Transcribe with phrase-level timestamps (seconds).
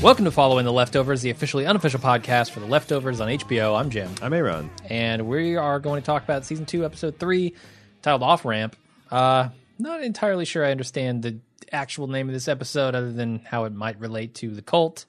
[0.00, 3.76] Welcome to Following the Leftovers, the officially unofficial podcast for the Leftovers on HBO.
[3.78, 4.70] I'm Jim, I'm Aaron.
[4.88, 7.56] and we are going to talk about season two, episode three,
[8.00, 8.76] titled Off Ramp.
[9.10, 11.40] Uh, not entirely sure I understand the
[11.72, 15.04] actual name of this episode, other than how it might relate to the cult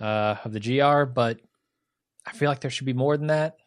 [0.00, 1.38] uh, of the GR, but
[2.26, 3.58] I feel like there should be more than that.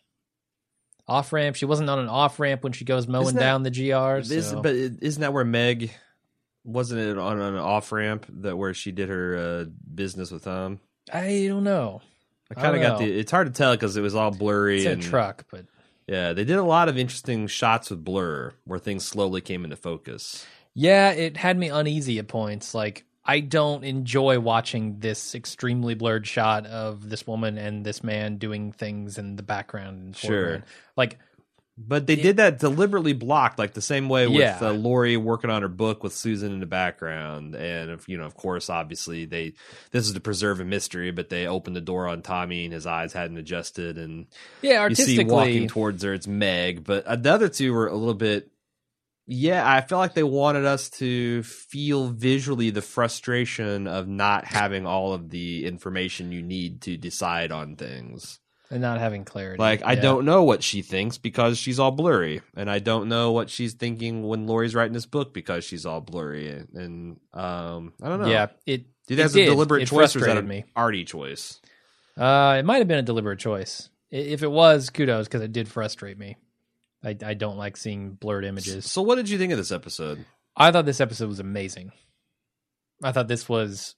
[1.08, 1.56] Off ramp.
[1.58, 4.34] She wasn't on an off ramp when she goes mowing Isn't that- down the GR.
[4.34, 5.92] Is, so- but isn't that where Meg
[6.64, 10.80] wasn't it on an off ramp that where she did her uh, business with Tom?
[11.12, 12.02] I don't know.
[12.50, 13.06] I kind of got know.
[13.06, 13.20] the.
[13.20, 15.66] It's hard to tell because it was all blurry It's a and truck, but
[16.08, 19.76] yeah, they did a lot of interesting shots with blur where things slowly came into
[19.76, 20.46] focus.
[20.74, 22.74] Yeah, it had me uneasy at points.
[22.74, 28.38] Like, I don't enjoy watching this extremely blurred shot of this woman and this man
[28.38, 30.02] doing things in the background.
[30.02, 30.64] And Sure.
[30.98, 31.20] Like,
[31.76, 34.60] But they did that deliberately blocked, like the same way with Yeah.
[34.62, 38.26] uh, Laurie working on her book with Susan in the background, and if, you know,
[38.26, 39.54] of course, obviously they
[39.90, 42.86] this is to preserve a mystery, but they opened the door on Tommy and his
[42.86, 44.28] eyes hadn't adjusted, and
[44.62, 46.84] yeah, you see walking towards her, it's Meg.
[46.84, 48.52] But uh, the other two were a little bit.
[49.26, 54.86] Yeah, I feel like they wanted us to feel visually the frustration of not having
[54.86, 58.40] all of the information you need to decide on things.
[58.72, 59.60] And not having clarity.
[59.62, 60.02] Like, I Yeah.
[60.02, 63.74] don't know what she thinks because she's all blurry, and I don't know what she's
[63.74, 66.50] thinking when Laurie's writing this book because she's all blurry.
[66.74, 68.28] And um, I don't know.
[68.28, 68.86] Yeah, it.
[69.10, 69.48] it that's did.
[69.48, 70.64] a deliberate It choice or is that an me.
[70.76, 71.60] arty choice?
[72.18, 73.90] Uh, it might have been a deliberate choice.
[74.10, 76.38] If it was, kudos because it did frustrate me.
[77.04, 78.90] I, I don't like seeing blurred images.
[78.90, 80.26] So, what did you think of this episode?
[80.56, 81.92] I thought this episode was amazing.
[83.04, 83.96] I thought this was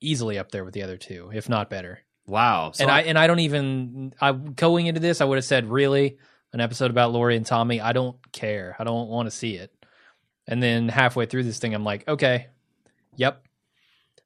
[0.00, 2.00] easily up there with the other two, if not better.
[2.28, 5.44] Wow, so and I and I don't even I going into this I would have
[5.44, 6.18] said really
[6.52, 7.80] an episode about Laurie and Tommy.
[7.80, 8.76] I don't care.
[8.78, 9.72] I don't want to see it.
[10.46, 12.46] And then halfway through this thing, I'm like, okay,
[13.16, 13.42] yep,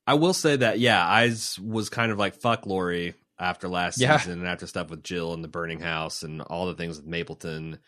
[0.06, 4.18] I will say that yeah, I was kind of like fuck Laurie after last Yeah.
[4.18, 7.06] season and after stuff with Jill and the burning house and all the things with
[7.06, 7.78] Mapleton.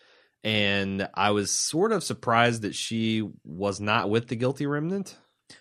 [0.42, 5.16] And I was sort of surprised that she was not with the guilty remnant.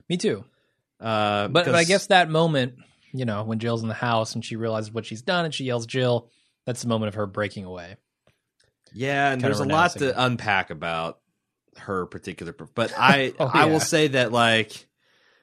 [0.09, 0.43] me too.
[0.99, 2.75] Uh, But, but I guess that moment,
[3.13, 5.63] you know, when Jill's in the house and she realizes what she's done and she
[5.65, 6.29] yells Jill,
[6.65, 7.95] that's the moment of her breaking away.
[8.93, 10.11] yeah, and there's a lot renouncing it.
[10.13, 11.19] to unpack about
[11.77, 12.53] her particular.
[12.75, 13.71] But I Oh, I yeah.
[13.71, 14.87] will say that like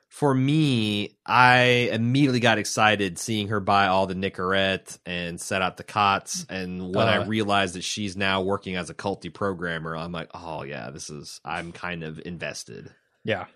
[0.08, 5.76] for me, I immediately got excited seeing her buy all the Nicorette and set out
[5.76, 6.44] the cots.
[6.48, 7.26] And when I Uh.
[7.26, 11.40] realized that she's now working as a culty programmer, I'm like, oh yeah, this is.
[11.44, 12.90] I'm kind of invested.
[13.22, 13.46] Yeah.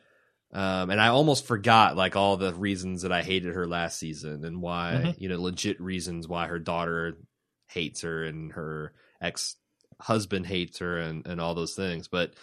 [0.54, 4.44] Um, and I almost forgot like all the reasons that I hated her last season
[4.44, 5.20] and why Mhm.
[5.20, 7.18] you know legit reasons why her daughter
[7.68, 9.56] hates her and her ex
[10.00, 12.06] husband hates her and and all those things.
[12.08, 12.34] But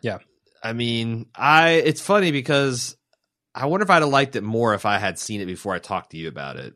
[0.00, 0.18] Yeah.
[0.62, 2.96] I mean, I it's funny because
[3.54, 5.78] I wonder if I'd have liked it more if I had seen it before I
[5.78, 6.74] talked to you about it.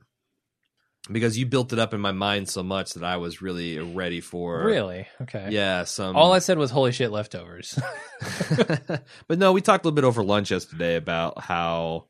[1.11, 4.21] Because you built it up in my mind so much that I was really ready
[4.21, 5.09] for Really?
[5.23, 5.49] Okay.
[5.51, 7.77] yeah some All I said was holy shit leftovers.
[9.27, 12.07] but no, we talked a little bit over lunch yesterday about how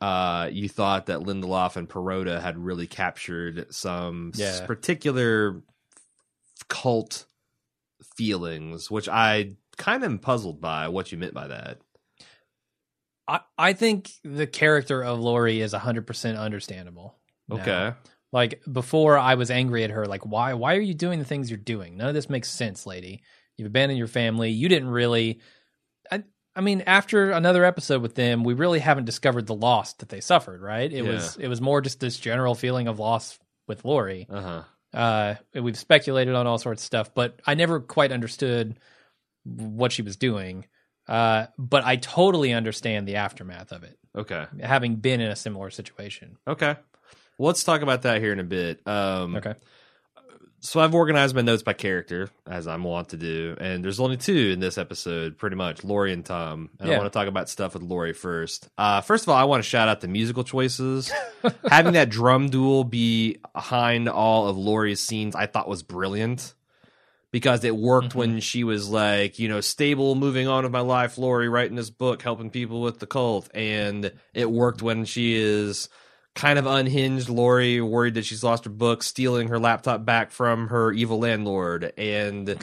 [0.00, 4.64] uh, you thought that Lindelof and Perrotta had really captured some Yeah.
[4.66, 5.62] particular
[6.68, 7.26] cult
[8.16, 11.78] feelings, which I kind of am puzzled by what you meant by that.
[13.26, 17.16] I, I think the character of Laurie is 100% understandable.
[17.48, 17.96] now.
[18.34, 21.48] Like before I was angry at her like why why are you doing the things
[21.48, 21.96] you're doing?
[21.96, 23.22] None of this makes sense, lady.
[23.56, 24.50] You've abandoned your family.
[24.50, 25.38] You didn't really
[26.10, 26.24] I
[26.56, 30.20] I mean after another episode with them, we really haven't discovered the loss that they
[30.20, 30.92] suffered, right?
[30.92, 34.26] It was it was more just this general feeling of loss with Laurie.
[34.28, 34.98] Uh huh.
[34.98, 38.80] Uh we've speculated on all sorts of stuff, but I never quite understood
[39.44, 40.66] what she was doing.
[41.06, 44.44] Uh but I totally understand the aftermath of it, Okay.
[44.60, 46.36] having been in a similar situation.
[46.48, 46.74] Okay.
[47.38, 48.80] Well, let's talk about that here in a bit.
[48.86, 49.54] Um, Okay.
[50.60, 54.16] so I've organized my notes by character, as I'm wont to do, and there's only
[54.16, 56.70] two in this episode, pretty much, Laurie and Tom.
[56.78, 56.94] And Yeah.
[56.94, 58.68] I want to talk about stuff with Laurie first.
[58.78, 61.12] Uh, first of all, I want to shout out the musical choices.
[61.68, 66.54] Having that drum duel be behind all of Laurie's scenes, I thought was brilliant.
[67.30, 68.14] Because it worked Mhm.
[68.14, 71.90] when she was like, you know, stable, moving on with my life, Laurie writing this
[71.90, 73.50] book, helping people with the cult.
[73.52, 75.88] And it worked when she is
[76.34, 80.68] kind of unhinged Laurie, worried that she's lost her book, stealing her laptop back from
[80.68, 81.92] her evil landlord.
[81.96, 82.56] And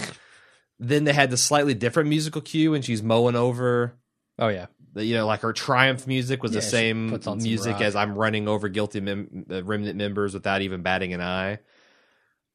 [0.79, 3.93] then they had the slightly different musical cue when she's mowing over
[4.39, 4.65] Oh yeah.
[4.93, 7.79] the, you know, like her triumph music was Yeah, the same puts on some music
[7.81, 11.59] as I'm running over guilty mem- uh, remnant members without even batting an eye.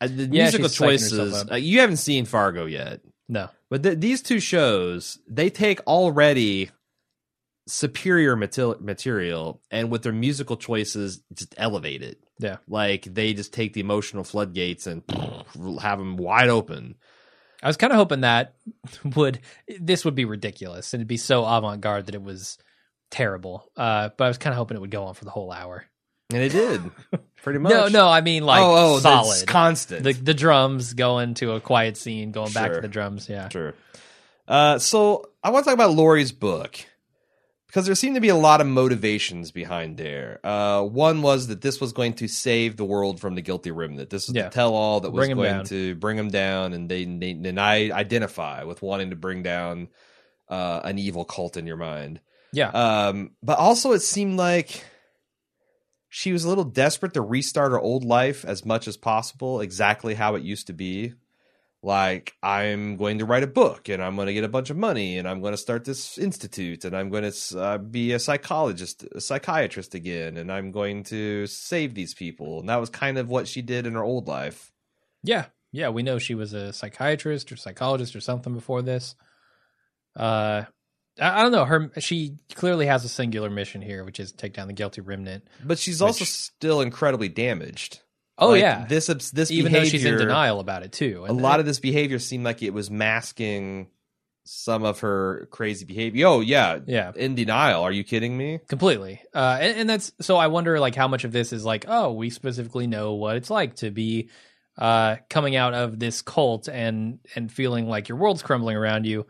[0.00, 1.50] Uh, the Yeah, musical she's psyching herself choices.
[1.50, 3.48] Uh, you haven't seen Fargo yet, No.
[3.70, 6.70] but th- these two shows they take already
[7.66, 12.56] superior matil- material and with their musical choices just elevate it Yeah.
[12.68, 15.02] like they just take the emotional floodgates and
[15.80, 16.94] have them wide open
[17.62, 18.54] I was kind of hoping that
[19.16, 19.40] would
[19.80, 22.58] this would be ridiculous and it'd be so avant garde that it was
[23.10, 23.70] terrible.
[23.76, 25.84] Uh, but I was kind of hoping it would go on for the whole hour.
[26.32, 26.82] and it did
[27.42, 29.46] pretty much No, no, I mean like oh, oh solid.
[29.48, 33.28] constant the the drums going to a quiet scene, going back to the drums.
[33.28, 33.74] Yeah, Sure.
[34.46, 36.78] Uh, so I want to talk about Laurie's book
[37.76, 40.40] because there seemed to be a lot of motivations behind there.
[40.42, 44.08] Uh, one was that this was going to save the world from the guilty remnant.
[44.08, 44.44] This is Yeah.
[44.44, 45.64] the tell-all that was going down.
[45.66, 49.88] to bring them down, and they, they and I identify with wanting to bring down
[50.48, 52.22] uh, an evil cult in your mind.
[52.50, 54.82] yeah, Um, but also, it seemed like
[56.08, 60.14] she was a little desperate to restart her old life as much as possible, exactly
[60.14, 61.12] how it used to be.
[61.82, 64.76] Like, I'm going to write a book and I'm going to get a bunch of
[64.76, 68.18] money and I'm going to start this institute and I'm going to uh, be a
[68.18, 72.60] psychologist, a psychiatrist again, and I'm going to save these people.
[72.60, 74.72] And that was kind of what she did in her old life.
[75.22, 75.90] yeah, yeah.
[75.90, 79.14] We know she was a psychiatrist or psychologist or something before this.
[80.16, 80.64] Uh,
[81.20, 81.64] I, I don't know.
[81.64, 85.46] Her she clearly has a singular mission here, which is take down the guilty remnant.
[85.62, 88.00] But she's also still incredibly damaged.
[88.38, 91.24] Oh Like, yeah, this this even behavior, though she's in denial about it too.
[91.26, 93.88] a lot of this behavior seemed like it was masking
[94.44, 96.26] some of her crazy behavior.
[96.26, 97.82] Oh yeah, yeah, in denial.
[97.82, 98.60] Are you kidding me?
[98.68, 101.84] completely uh and, and that's so i wonder like how much of this is like
[101.88, 104.28] oh we specifically know what it's like to be
[104.78, 109.26] uh coming out of this cult and and feeling like your world's crumbling around you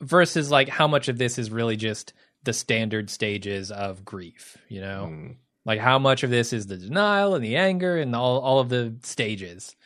[0.00, 2.12] versus like how much of this is really just
[2.44, 5.36] the standard stages of grief you know Mm.
[5.64, 8.68] Like how much of this is the denial and the anger and all all of
[8.68, 9.76] the stages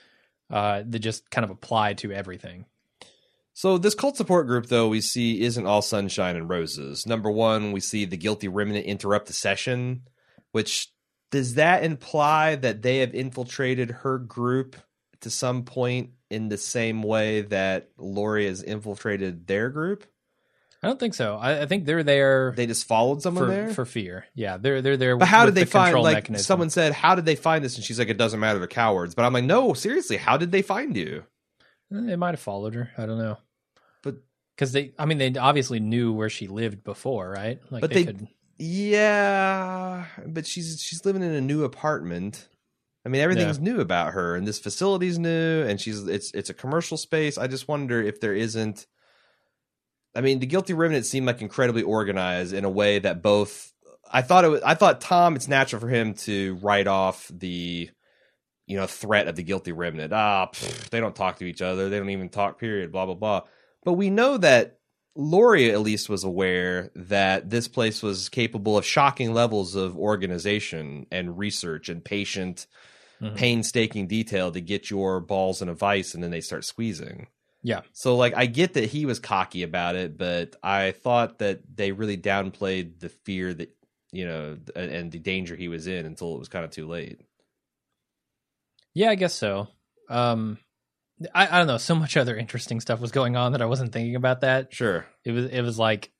[0.51, 2.65] uh that just kind of apply to everything
[3.55, 7.07] So this cult support group, though, we see isn't all sunshine and roses.
[7.07, 10.03] Number one, we see the guilty remnant interrupt the session,
[10.53, 10.89] which
[11.31, 14.77] does that imply that they have infiltrated her group
[15.23, 20.07] to some point in the same way that Laurie has infiltrated their group?
[20.83, 23.69] I don't think so i, I think they're there They just followed someone for, there.
[23.75, 25.97] for fear yeah they're they're there But how did they the find?
[25.99, 26.45] Like mechanism.
[26.45, 27.77] someone said, how did they find this?
[27.77, 28.59] And she's like, it doesn't matter.
[28.59, 29.15] They're cowards.
[29.15, 31.25] But I'm like, no, seriously, how did they find you?
[31.93, 32.91] Eh, They might have followed her.
[32.97, 33.39] I don't know.
[34.03, 34.17] But-
[34.57, 37.61] because they, I mean, they obviously knew where she lived before, right?
[37.71, 38.29] Like But they, they- could.
[38.59, 42.49] Yeah, but she's she's living in a new apartment.
[43.07, 46.55] I mean, everything's new about her, and this facility's new, and she's it's it's a
[46.55, 47.39] commercial space.
[47.39, 48.87] I just wonder if there isn't.
[50.15, 53.73] I mean, the guilty remnant seemed like incredibly organized in a way that both.
[54.11, 54.63] I thought it was.
[54.63, 55.37] I thought Tom.
[55.37, 57.91] It's natural for him to write off the,
[58.67, 60.13] you know, threat of the guilty remnant.
[60.13, 61.89] Ah, pfft, they don't talk to each other.
[61.89, 62.59] They don't even talk.
[62.59, 62.91] Period.
[62.91, 63.43] Blah blah blah.
[63.85, 64.79] But we know that
[65.15, 71.07] Laurie at least was aware that this place was capable of shocking levels of organization
[71.11, 72.67] and research and patient,
[73.21, 73.35] Mhm.
[73.37, 77.27] painstaking detail to get your balls in a vice and then they start squeezing.
[77.63, 77.81] Yeah.
[77.93, 81.93] So like I get that he was cocky about it, but I thought that they
[81.93, 83.75] really downplayed the fear that
[84.13, 86.87] you know and and the danger he was in until it was kind of too
[86.87, 87.21] late.
[88.95, 89.69] Yeah, I guess so.
[90.09, 90.59] Um,
[91.35, 91.79] I, I don't know.
[91.79, 94.73] So much other interesting stuff was going on that I wasn't thinking about that.
[94.73, 95.07] Sure.
[95.25, 96.11] It was, it was like,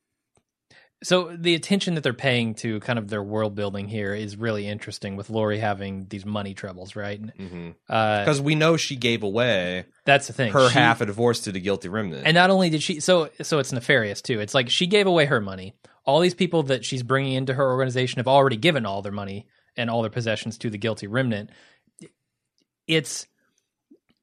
[1.03, 4.67] so the attention that they're paying to kind of their world building here is really
[4.67, 7.21] interesting with Laurie having these money troubles, right?
[7.25, 8.45] Because Uh, Mm-hmm.
[8.45, 10.53] we know she gave away that's the thing.
[10.53, 12.27] her She- half a divorce to the guilty remnant.
[12.27, 14.41] And not only did she, so so it's nefarious too.
[14.41, 15.75] It's like she gave away her money.
[16.05, 19.47] All these people that she's bringing into her organization have already given all their money
[19.77, 21.51] and all their possessions to the guilty remnant.
[22.87, 23.27] It's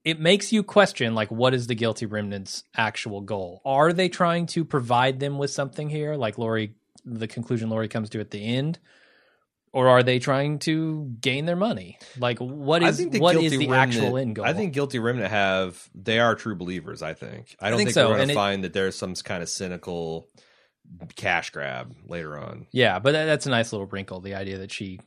[0.06, 3.62] it makes you question like what is the guilty remnant's actual goal?
[3.66, 8.10] Are they trying to provide them with something here, like Laurie, the conclusion Laurie comes
[8.12, 8.80] to at the end?
[9.74, 11.98] Or are they trying to gain their money?
[12.18, 14.46] Like, what I is the what is the remnant, actual end goal?
[14.46, 17.02] I think guilty remnant have they are true believers.
[17.02, 17.58] I think.
[17.60, 19.50] I don't think think, so, we're going to it- find that there's some kind of
[19.50, 20.30] cynical
[21.18, 22.68] cash grab later on.
[22.72, 24.22] Yeah, but that, that's a nice little wrinkle.
[24.22, 25.02] The idea that she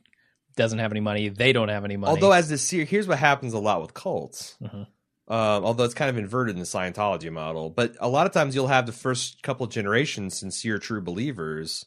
[0.59, 2.11] doesn't have any money, they don't have any money.
[2.11, 4.55] Although, as this series, here's what happens a lot with cults.
[4.61, 4.85] Mhm.
[5.27, 8.55] Um, although it's kind of inverted in the Scientology model, but a lot of times
[8.55, 11.85] you'll have the first couple of generations sincere true believers,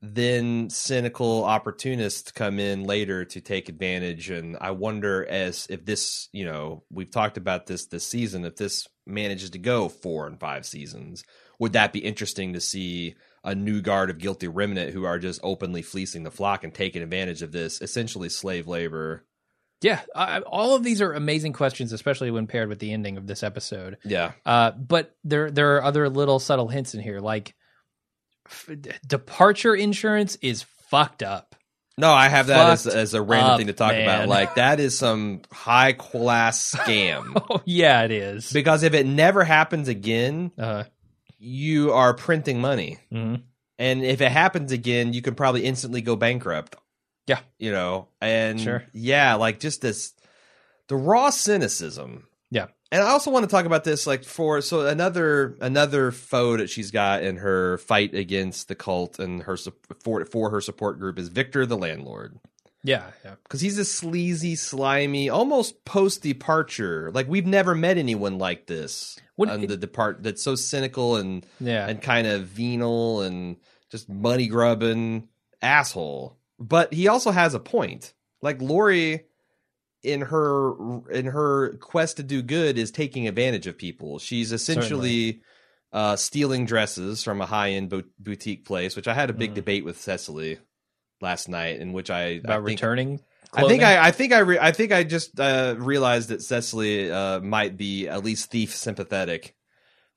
[0.00, 4.30] then cynical opportunists come in later to take advantage.
[4.30, 8.56] And I wonder as if this, you know, we've talked about this this season, if
[8.56, 11.24] this manages to go four and five seasons,
[11.58, 15.38] would that be interesting to see a new guard of guilty remnant who are just
[15.42, 19.24] openly fleecing the flock and taking advantage of this essentially slave labor?
[19.82, 23.26] yeah, I, all of these are amazing questions, especially when paired with the ending of
[23.26, 23.98] this episode.
[24.02, 24.32] Yeah.
[24.46, 27.54] Uh, but there there are other little subtle hints in here, like
[28.46, 28.70] f-
[29.06, 31.54] departure insurance is fucked up.
[31.98, 34.02] No, I have that as, as a random up, thing to talk man.
[34.02, 34.28] about.
[34.28, 37.40] Like that is some high class scam.
[37.50, 38.52] Oh yeah, it is.
[38.52, 40.84] because if it never happens again, Uh,
[41.44, 42.98] you are printing money.
[43.12, 43.42] mhm.
[43.78, 46.76] And if it happens again, you can probably instantly go bankrupt.
[47.26, 47.40] Yeah.
[47.58, 48.84] You know, and Sure.
[48.92, 50.12] yeah, like just this
[50.88, 52.26] the raw cynicism.
[52.50, 52.66] Yeah.
[52.92, 56.70] And I also want to talk about this like for so another another foe that
[56.70, 59.56] she's got in her fight against the cult and her
[60.04, 62.38] for for her support group is Victor the landlord.
[62.86, 63.36] Yeah, yeah.
[63.48, 67.10] Cuz he's a sleazy, slimy, almost post departure.
[67.12, 71.44] Like we've never met anyone like this What- on the depart that's so cynical and
[71.60, 71.88] Yeah.
[71.88, 73.56] and kind of venal and
[73.90, 75.28] just money grubbing
[75.62, 76.36] asshole.
[76.58, 78.12] But he also has a point.
[78.42, 79.24] Like Laurie
[80.02, 80.74] in her
[81.10, 84.18] in her quest to do good is taking advantage of people.
[84.18, 85.40] She's essentially
[85.92, 89.52] uh, stealing dresses from a high end bo- boutique place, which I had a big
[89.52, 89.54] Mm.
[89.54, 90.58] debate with Cecily
[91.20, 93.20] last night, in which I About I think, returning.
[93.52, 93.82] I think?
[93.82, 97.76] I, I think I, re- I think I just uh, realized that Cecily uh, might
[97.76, 99.54] be at least thief sympathetic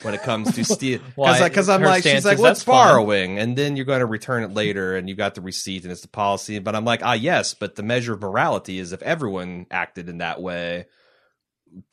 [0.02, 1.00] when it comes to steal.
[1.16, 3.40] Because I'm like, she's like, what's borrowing?
[3.40, 6.02] And then you're going to return it later, and you got the receipt, and it's
[6.02, 6.60] the policy.
[6.60, 10.20] But I'm like, ah, yes, but the measure of morality is if everyone acted in
[10.20, 10.86] that way,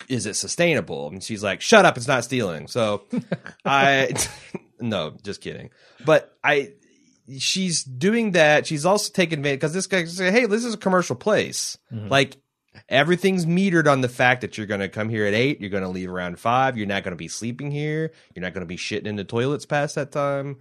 [0.08, 1.08] is it sustainable?
[1.08, 2.68] And she's like, shut up, it's not stealing.
[2.68, 3.04] So
[3.64, 4.14] I,
[4.80, 5.70] no, just kidding.
[6.04, 6.72] But I,
[7.38, 8.66] she's doing that.
[8.66, 11.78] She's also taking advantage because this guy say, hey, this is a commercial place.
[11.92, 12.10] Mhm.
[12.10, 12.36] Like
[12.88, 15.82] everything's metered on the fact that you're going to come here at eight, you're going
[15.84, 18.66] to leave around five, you're not going to be sleeping here, you're not going to
[18.66, 20.56] be shitting in the toilets past that time.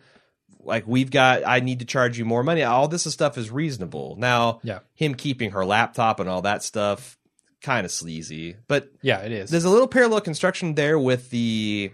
[0.60, 2.64] Like we've got, I need to charge you more money.
[2.64, 4.16] All this stuff is reasonable.
[4.18, 4.80] Now, Yeah.
[4.94, 7.18] him keeping her laptop and all that stuff,
[7.62, 8.56] kind of sleazy.
[8.68, 9.50] But Yeah, it is.
[9.50, 11.92] there's a little parallel construction there with the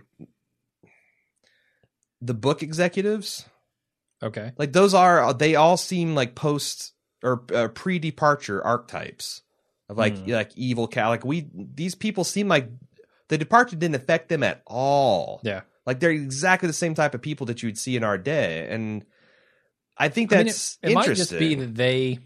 [2.22, 3.46] the book executives.
[4.22, 4.52] Okay.
[4.58, 9.42] Like those are they all seem like post or uh, pre-departure archetypes
[9.90, 10.32] of like Hmm.
[10.32, 11.08] like evil cat.
[11.08, 12.70] Like we these people seem like
[13.28, 15.42] the departure didn't affect them at all.
[15.44, 15.62] Yeah.
[15.86, 19.06] Like they're exactly the same type of people that you'd see in our day, and
[19.98, 22.20] I think I mean, that's it, it might just be that they.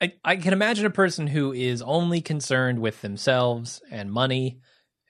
[0.00, 4.60] I, I can imagine a person who is only concerned with themselves and money,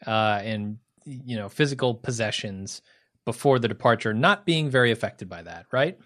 [0.06, 2.80] uh, and you know physical possessions
[3.28, 5.98] before the departure, not being very affected by that, right?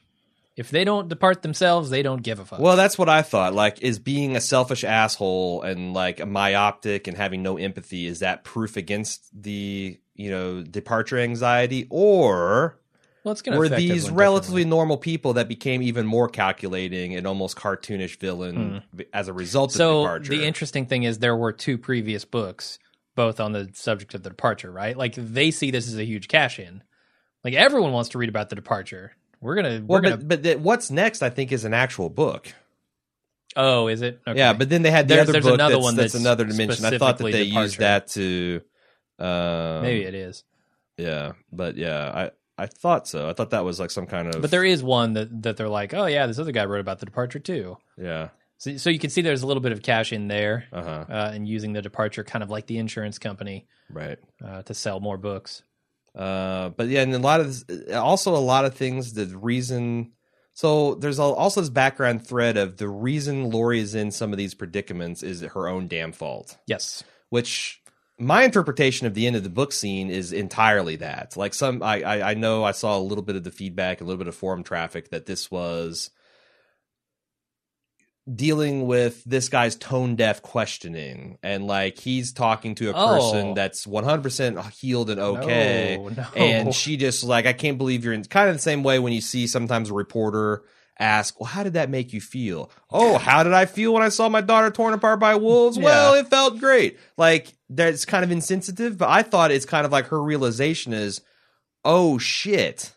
[0.57, 2.59] If they don't depart themselves, they don't give a fuck.
[2.59, 3.55] Well, that's what I thought.
[3.55, 8.19] Like, is being a selfish asshole and like a myopic and having no empathy is
[8.19, 12.77] that proof against the you know departure anxiety, or
[13.25, 18.83] well, were these relatively normal people that became even more calculating and almost cartoonish villain
[19.13, 19.79] as a result of Hmm.
[19.79, 20.31] So departure?
[20.37, 22.81] the interesting thing is there were two previous books,
[23.15, 24.97] both on the subject of the departure, right?
[24.99, 26.83] Like they see this as a huge cash in.
[27.45, 29.13] Like everyone wants to read about the departure.
[29.41, 30.17] We're gonna, we're well, gonna.
[30.19, 31.23] but but the, what's next?
[31.23, 32.53] I think is an actual book.
[33.57, 34.21] oh, is it?
[34.27, 34.39] Okay.
[34.39, 36.23] Yeah, but then they had the There's- other there's book another that's, one that's that's
[36.25, 36.85] another dimension.
[36.85, 38.61] I thought that they used that to.
[39.19, 40.45] Um, maybe it is.
[40.97, 43.29] Yeah, but yeah, I I thought so.
[43.29, 44.41] I thought that was like some kind of.
[44.41, 47.01] But there is one that that they're like, oh yeah, this other guy wrote about
[47.01, 47.77] the departure too.
[47.99, 48.29] Yeah.
[48.59, 51.05] So, so you can see there's a little bit of cash in there, Uh huh.
[51.09, 54.19] uh, and using the departure kind of like the insurance company Right.
[54.45, 55.65] uh, to sell more books.
[56.15, 59.15] Uh, but yeah, and a lot of this, also a lot of things.
[59.15, 60.13] The reason.
[60.55, 64.55] So there's also this background thread of the reason Laurie is in some of these
[64.55, 66.59] predicaments is her own damn fault.
[66.67, 67.03] Yes.
[67.31, 67.81] Which
[68.19, 71.37] my interpretation of the end of the book scene is entirely that.
[71.39, 74.05] Like some, I I, I know I saw a little bit of the feedback, a
[74.05, 76.11] little bit of forum traffic that this was
[78.33, 81.39] dealing with this guy's tone deaf questioning.
[81.43, 83.55] And like he's talking to a person Oh.
[83.55, 85.99] that's 100% healed and okay.
[86.01, 86.27] No, no.
[86.37, 89.13] and she just like i can't believe you're in kind of the same way when
[89.13, 90.63] you see sometimes a reporter
[91.01, 92.71] ask well how did that make you feel?
[92.91, 95.77] Oh how did i feel when i saw my daughter torn apart by wolves?
[95.79, 96.99] Well it felt great.
[97.17, 101.23] Like that's kind of insensitive but i thought it's kind of like her realization is
[101.85, 102.95] oh shit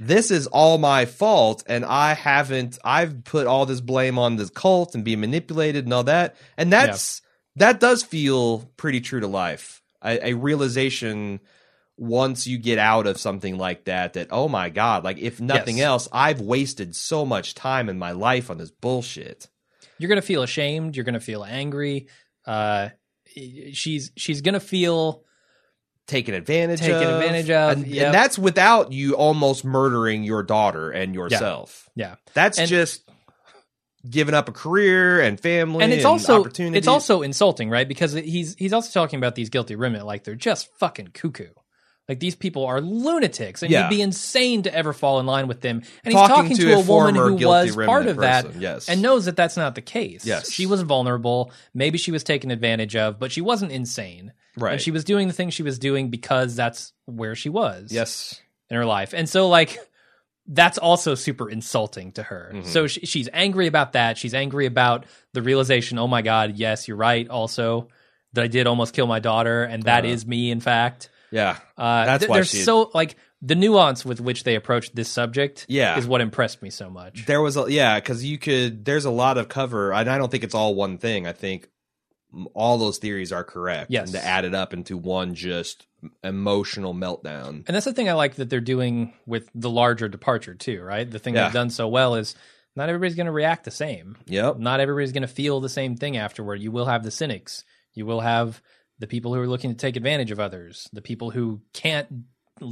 [0.00, 4.50] this is all my fault and i haven't i've put all this blame on this
[4.50, 6.36] cult and being manipulated and all that.
[6.56, 7.22] And that's
[7.56, 9.80] that does feel pretty true to life.
[10.02, 11.38] A, a realization
[11.96, 15.78] once you get out of something like that that oh my god like if nothing
[15.78, 15.86] Yes.
[15.86, 19.48] else i've wasted so much time in my life on this bullshit.
[19.98, 20.96] You're gonna feel ashamed.
[20.96, 22.08] You're gonna feel angry.
[22.44, 22.88] Uh
[23.72, 25.23] she's she's gonna feel
[26.06, 28.06] taken advantage Taken of advantage of, and, yep.
[28.06, 33.02] and that's without you almost murdering your daughter and yourself yeah that's And- just
[34.08, 36.76] giving up a career and family and it's also opportunities.
[36.78, 40.34] it's also insulting right because he's he's also talking about these guilty women like they're
[40.34, 41.48] just fucking cuckoo
[42.06, 43.84] Like these people are lunatics, and Yeah.
[43.88, 45.78] you'd be insane to ever fall in line with them.
[46.04, 48.90] And he's Talking talking to to, a a, woman who was part of that yes.
[48.90, 50.26] and knows that that's not the case.
[50.26, 50.52] Yes.
[50.52, 51.50] she was vulnerable.
[51.72, 54.34] Maybe she was taken advantage of, but she wasn't insane.
[54.56, 54.72] Right.
[54.74, 58.40] And she was doing the thing she was doing because that's where she was yes.
[58.70, 59.12] in her life.
[59.12, 59.76] And so, like,
[60.46, 62.52] that's also super insulting to her.
[62.54, 62.64] Mhm.
[62.66, 64.18] So she, she's angry about that.
[64.18, 67.28] She's angry about the realization, oh my God, yes, you're right.
[67.28, 67.88] Also,
[68.34, 70.30] that I did almost kill my daughter, and that is Uh-huh.
[70.30, 71.08] me, in fact.
[71.30, 71.56] Yeah.
[71.78, 75.66] Uh, That's th- why she- so, like, the nuance with which they approached this subject
[75.68, 75.98] Yeah.
[75.98, 77.26] is what impressed me so much.
[77.26, 78.84] There was a yeah, because you could.
[78.86, 81.26] There's a lot of cover, and I don't think it's all one thing.
[81.26, 81.68] I think
[82.54, 83.90] all those theories are correct.
[83.90, 84.08] Yes.
[84.12, 85.86] and to add it up into one just
[86.22, 87.64] emotional meltdown.
[87.66, 91.10] And that's the thing I like that they're doing with the larger departure, too, right?
[91.10, 91.44] The thing Yeah.
[91.44, 92.34] they've done so well is
[92.76, 94.16] not everybody's going to react the same.
[94.26, 94.58] Yep.
[94.58, 96.60] not everybody's going to feel the same thing afterward.
[96.60, 97.64] You will have the cynics.
[97.94, 98.60] You will have
[98.98, 100.88] the people who are looking to take advantage of others.
[100.92, 102.08] The people who can't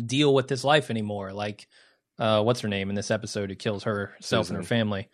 [0.07, 1.33] deal with this life anymore.
[1.33, 1.67] Like,
[2.19, 5.09] uh, what's her name in this episode who kills herself and her family.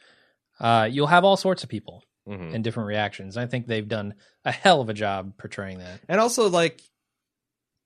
[0.61, 2.54] Uh, you'll have all sorts of people Mhm.
[2.54, 3.37] and different reactions.
[3.37, 6.00] I think they've done a hell of a job portraying that.
[6.08, 6.80] And also, like,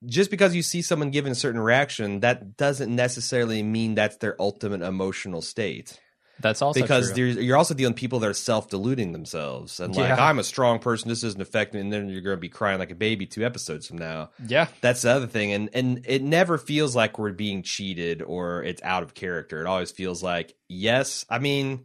[0.05, 4.41] just because you see someone giving a certain reaction, that doesn't necessarily mean that's their
[4.41, 6.01] ultimate emotional state.
[6.41, 10.09] That's also because you're also dealing with people that are self deluding themselves and like,
[10.09, 10.27] Yeah.
[10.29, 12.81] I'm a strong person, this isn't affecting, me," and then you're going to be crying
[12.81, 14.31] like a baby two episodes from now.
[14.49, 18.65] yeah, That's the other thing, and and it never feels like we're being cheated or
[18.65, 19.61] it's out of character.
[19.61, 21.25] It always feels like yes.
[21.31, 21.85] I mean,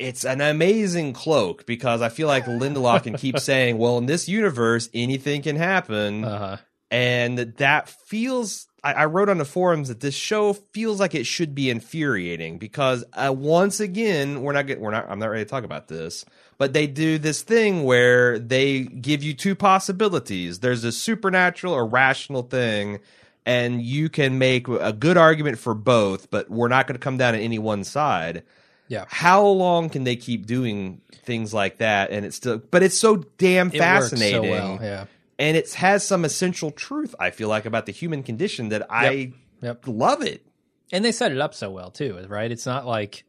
[0.00, 4.28] it's an amazing cloak because I feel like Lindelof can keep saying, "Well, in this
[4.28, 6.56] universe, anything can happen," uh,
[6.90, 8.66] and that feels.
[8.82, 12.58] I, I wrote on the forums that this show feels like it should be infuriating
[12.58, 15.06] because uh, once again, we're not get, we're not.
[15.08, 16.24] I'm not ready to talk about this,
[16.56, 20.60] but they do this thing where they give you two possibilities.
[20.60, 23.00] There's a supernatural or rational thing,
[23.44, 27.18] and you can make a good argument for both, but we're not going to come
[27.18, 28.44] down to any one side.
[28.90, 29.04] Yeah.
[29.08, 32.10] How long can they keep doing things like that?
[32.10, 34.78] And it's still, but it's so damn It fascinating works so well.
[34.82, 35.04] Yeah.
[35.38, 39.32] and it has some essential truth I feel like about the human condition that I
[39.62, 39.84] Yep.
[39.86, 40.44] love it.
[40.92, 43.24] and they set it up so well too right it's not like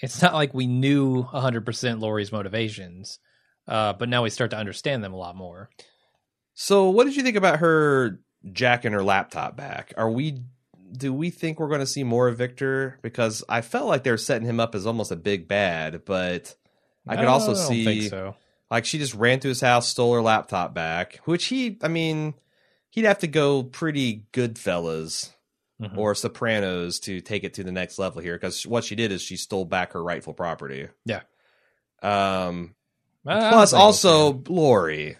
[0.00, 3.18] it's not like we knew 100% Laurie's motivations
[3.66, 5.70] uh, but now we start to understand them a lot more
[6.54, 8.20] So, what did you think about her
[8.52, 9.94] jacking her laptop back?
[9.96, 10.42] Are we
[10.92, 14.10] do we think we're going to see more of Victor because I felt like they
[14.10, 16.54] were setting him up as almost a big bad, but
[17.06, 18.34] I could also don't see so
[18.70, 22.34] like she just ran to his house, stole her laptop back, which he I mean,
[22.90, 25.30] he'd have to go pretty Goodfellas
[25.80, 25.96] Mhm.
[25.96, 29.22] or Sopranos to take it to the next level here because what she did is
[29.22, 30.88] she stole back her rightful property.
[31.06, 31.22] Yeah.
[32.02, 32.74] Um.
[33.26, 35.16] I Plus, also Laurie.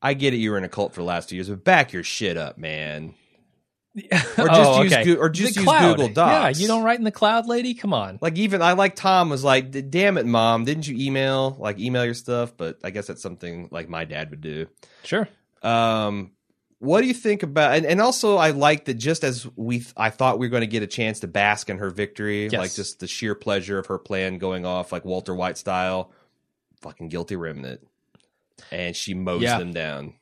[0.00, 0.38] I get it.
[0.38, 2.58] You were in a cult for the last two years, but back your shit up,
[2.58, 3.14] man.
[4.04, 5.04] Or just Oh, use okay.
[5.04, 5.96] Goo- or just The use cloud.
[5.96, 6.58] Google Docs.
[6.58, 9.28] yeah you don't write in the cloud lady come on Like even I like Tom
[9.28, 10.64] was like, "Damn it, mom!
[10.64, 14.30] Didn't you email like email your stuff?" But I guess that's something like my dad
[14.30, 14.66] would do.
[15.04, 15.28] sure
[15.62, 16.32] Um,
[16.78, 17.76] what do you think about?
[17.76, 20.66] And, and also, I like that just as we, I thought we were going to
[20.66, 22.54] get a chance to bask in her victory, Yes.
[22.58, 26.10] like just the sheer pleasure of her plan going off, like Walter White style.
[26.80, 27.86] Fucking guilty remnant,
[28.72, 29.58] and she mows Yeah.
[29.58, 30.14] them down.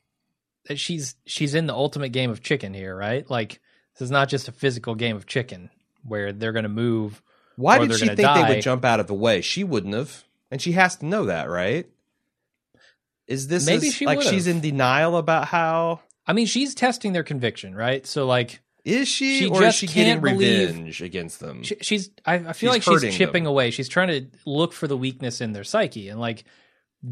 [0.67, 3.59] That she's she's in the ultimate game of chicken here right like
[3.93, 5.69] this is not just a physical game of chicken
[6.03, 7.21] where they're going to move
[7.55, 9.41] Why did she think they would jump out of the way?
[9.41, 11.87] She wouldn't have, and she has to know that, right?
[13.27, 14.31] Is this Maybe is- she like would've.
[14.33, 19.07] she's in denial about how I mean she's testing their conviction right so like is
[19.07, 21.61] she, She or is she getting can't believe- revenge against them?
[21.61, 23.51] she, she's I, I feel She's like she's chipping them.
[23.51, 23.69] away.
[23.69, 26.45] She's trying to look for the weakness in their psyche and like,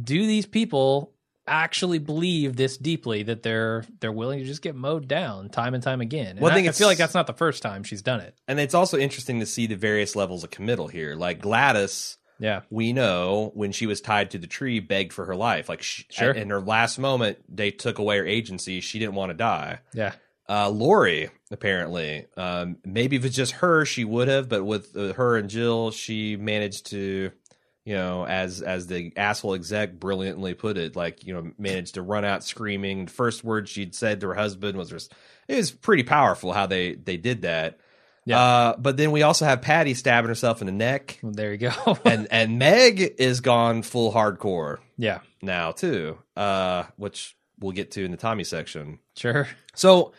[0.03, 1.13] do these people
[1.49, 5.83] actually believe this deeply that they're they're willing to just get mowed down time and
[5.83, 6.31] time again?
[6.31, 8.35] And Well, I think I feel like that's not the first time she's done it.
[8.47, 11.15] and it's also interesting to see the various levels of committal here.
[11.15, 15.35] Like Gladys, Yeah, we know when she was tied to the tree, begged for her
[15.35, 15.67] life.
[15.67, 16.31] Like she, Sure.
[16.31, 18.79] in her last moment, they took away her agency.
[18.81, 19.79] She didn't want to die.
[19.93, 20.13] yeah,
[20.47, 25.13] Uh, Laurie, apparently, um, maybe if it's just her, she would have, but with uh,
[25.13, 27.31] her and Jill, she managed to,
[27.89, 32.03] you know, as as the asshole exec brilliantly put it, like you know, managed to
[32.03, 33.05] run out screaming.
[33.05, 35.09] The first word she'd said to her husband was,
[35.47, 37.79] "It was pretty powerful how they they did that."
[38.25, 38.39] Yeah.
[38.39, 41.57] Uh, but then we also have Patty stabbing herself in the neck, well, there you
[41.57, 41.97] go.
[42.05, 48.05] and and Meg is gone full hardcore yeah, now too, uh, which we'll get to
[48.05, 48.99] in the Tommy section.
[49.17, 49.47] sure.
[49.73, 50.13] So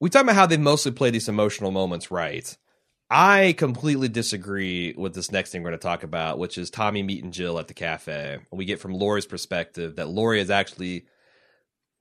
[0.00, 2.54] we talk about how they mostly play these emotional moments right.
[3.08, 7.02] I completely disagree with this next thing we're going to talk about, which is Tommy
[7.02, 8.38] meeting Jill at the cafe.
[8.50, 11.06] We get from Laurie's perspective that Laurie is actually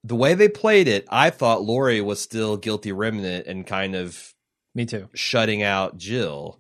[0.04, 4.34] the way they played it, I thought Laurie was still guilty remnant and kind of
[4.76, 5.10] Me too.
[5.14, 6.60] shutting out Jill.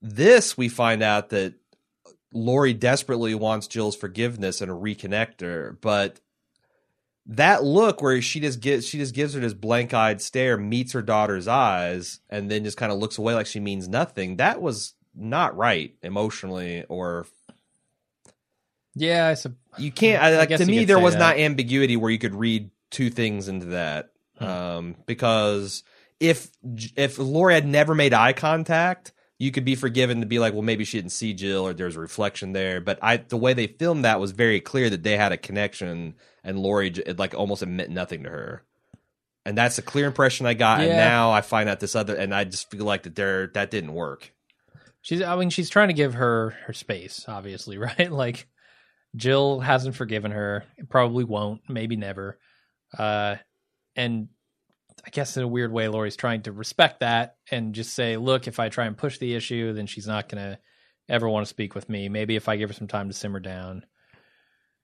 [0.00, 1.54] This we find out that
[2.32, 6.20] Laurie desperately wants Jill's forgiveness and a reconnect her, but
[7.28, 10.92] that look where she just gives she just gives her this blank eyed stare, meets
[10.92, 14.36] her daughter's eyes, and then just kind of looks away like she means nothing.
[14.36, 17.26] That was not right emotionally, or
[18.94, 19.34] Yeah,
[19.78, 20.22] you can't.
[20.22, 21.20] I, like to me, there was that.
[21.20, 24.44] not ambiguity where you could read two things into that, Hmm.
[24.44, 25.82] um, because
[26.20, 26.50] if
[26.96, 30.62] if Laurie had never made eye contact, you could be forgiven to be like, well,
[30.62, 32.80] maybe she didn't see Jill or there's a reflection there.
[32.80, 36.14] But I, the way they filmed that was very clear that they had a connection,
[36.42, 38.62] and Laurie it like almost it meant nothing to her.
[39.44, 40.80] And that's a clear impression I got.
[40.80, 43.70] And now I find out this other, and I just feel like that there that
[43.70, 44.32] didn't work.
[45.02, 45.22] she's.
[45.22, 47.24] I mean, she's trying to give her her space.
[47.28, 48.10] Obviously, right?
[48.10, 48.48] Like
[49.14, 50.64] Jill hasn't forgiven her.
[50.88, 51.60] Probably won't.
[51.68, 52.38] Maybe never.
[52.96, 53.36] Uh,
[53.94, 54.28] and
[55.04, 58.48] I guess in a weird way, Laurie's trying to respect that and just say, "Look,
[58.48, 60.58] if I try and push the issue, then she's not gonna
[61.08, 62.08] ever want to speak with me.
[62.08, 63.84] Maybe if I give her some time to simmer down."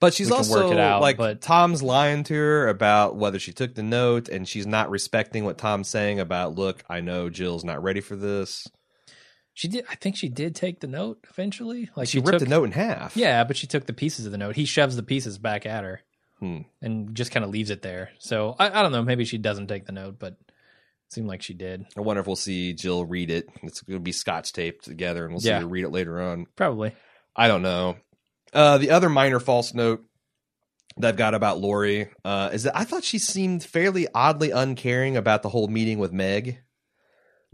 [0.01, 3.85] But she's also out, like but- Tom's lying to her about whether she took the
[3.85, 6.57] note, and she's not respecting what Tom's saying about.
[6.57, 8.67] Look, I know Jill's not ready for this.
[9.55, 9.85] She did.
[9.91, 11.91] I think she did take the note eventually.
[11.95, 13.17] Like she, ripped took, the note in half.
[13.17, 14.57] Yeah, but she took the pieces of the note.
[14.57, 16.03] He shoves the pieces back at her
[16.43, 16.63] Hmm.
[16.81, 18.11] and just kind of leaves it there.
[18.19, 19.05] So I, I don't know.
[19.05, 20.45] Maybe she doesn't take the note, but it
[21.11, 21.87] seemed like she did.
[21.97, 23.49] I wonder if we'll see Jill read it.
[23.63, 25.59] It's going to be scotch taped together, and we'll Yeah.
[25.59, 26.47] see her read it later on.
[26.57, 26.97] Probably.
[27.37, 27.97] I don't know.
[28.53, 30.05] Uh, the other minor false note
[30.97, 35.17] that I've got about Laurie uh, is that I thought she seemed fairly oddly uncaring
[35.17, 36.59] about the whole meeting with Meg.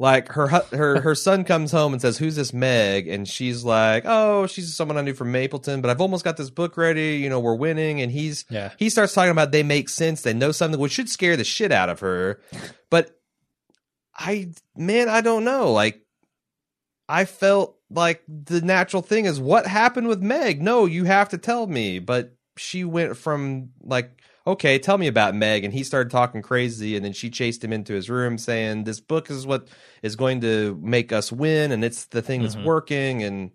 [0.00, 4.04] Like her her her son comes home and says, "Who's this Meg?" And she's like,
[4.06, 7.16] "Oh, she's someone I knew from Mapleton, but I've almost got this book ready.
[7.16, 8.70] You know, we're winning." And he's Yeah.
[8.78, 11.72] he starts talking about they make sense, they know something, which should scare the shit
[11.72, 12.40] out of her.
[12.90, 13.18] But
[14.16, 15.72] I, man, I don't know.
[15.72, 16.00] Like,
[17.08, 20.62] I felt like the natural thing is what happened with Meg.
[20.62, 21.98] No, you have to tell me.
[21.98, 26.96] But she went from like, okay, tell me about Meg, and he started talking crazy,
[26.96, 29.68] and then she chased him into his room saying, "This book is what
[30.02, 32.64] is going to make us win, and it's the thing that's Mhm.
[32.64, 33.50] working." And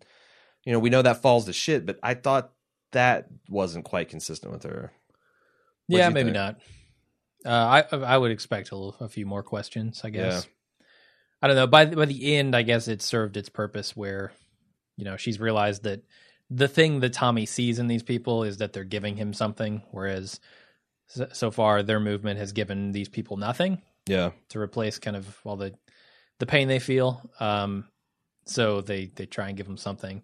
[0.65, 2.53] you know, we know that falls to shit, but I thought
[2.91, 4.93] that wasn't quite consistent with her.
[5.87, 6.35] What'd yeah, maybe think?
[6.35, 6.59] not.
[7.45, 10.01] Uh, I I would expect a, little, a few more questions.
[10.03, 10.47] I guess.
[11.41, 11.67] I don't know.
[11.67, 14.31] By the, by the end, I guess it served its purpose where,
[14.95, 16.03] you know, she's realized that
[16.49, 20.39] the thing that Tommy sees in these people is that they're giving him something, whereas
[21.31, 23.81] so, far their movement has given these people nothing.
[24.05, 24.31] Yeah.
[24.49, 25.73] to replace kind of all the
[26.39, 27.21] the pain they feel.
[27.39, 27.85] Um,
[28.45, 30.21] so they they try and give them something,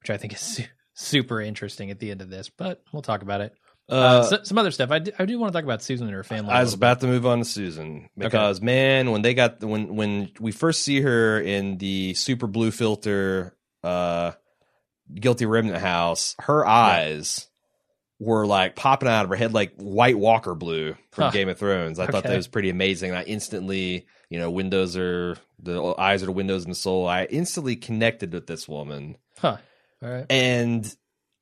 [0.00, 2.50] which I think is su- super interesting at the end of this.
[2.50, 3.54] But we'll talk about it.
[3.90, 4.90] Uh, Uh, so, some other stuff.
[4.90, 6.52] I do, I do want to talk about Susan and her family.
[6.52, 10.30] i was about to move on to Susan because man, when they got when when
[10.38, 14.32] we first see her in the super blue filter uh
[15.14, 17.48] guilty remnant house, her eyes
[18.22, 21.30] were like popping out of her head like White Walker blue from Huh.
[21.30, 21.98] Game of Thrones.
[21.98, 23.12] I thought that was pretty amazing.
[23.12, 27.06] I instantly, you know, windows are the eyes are the windows in the soul.
[27.06, 29.16] I instantly connected with this woman.
[29.38, 29.56] Huh.
[30.02, 30.26] All right.
[30.30, 30.94] And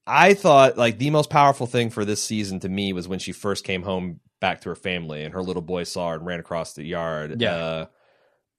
[0.06, 3.32] I thought like the most powerful thing for this season to me was when she
[3.32, 6.40] first came home back to her family and her little boy saw her and ran
[6.40, 7.40] across the yard.
[7.42, 7.54] Yeah.
[7.54, 7.86] Uh,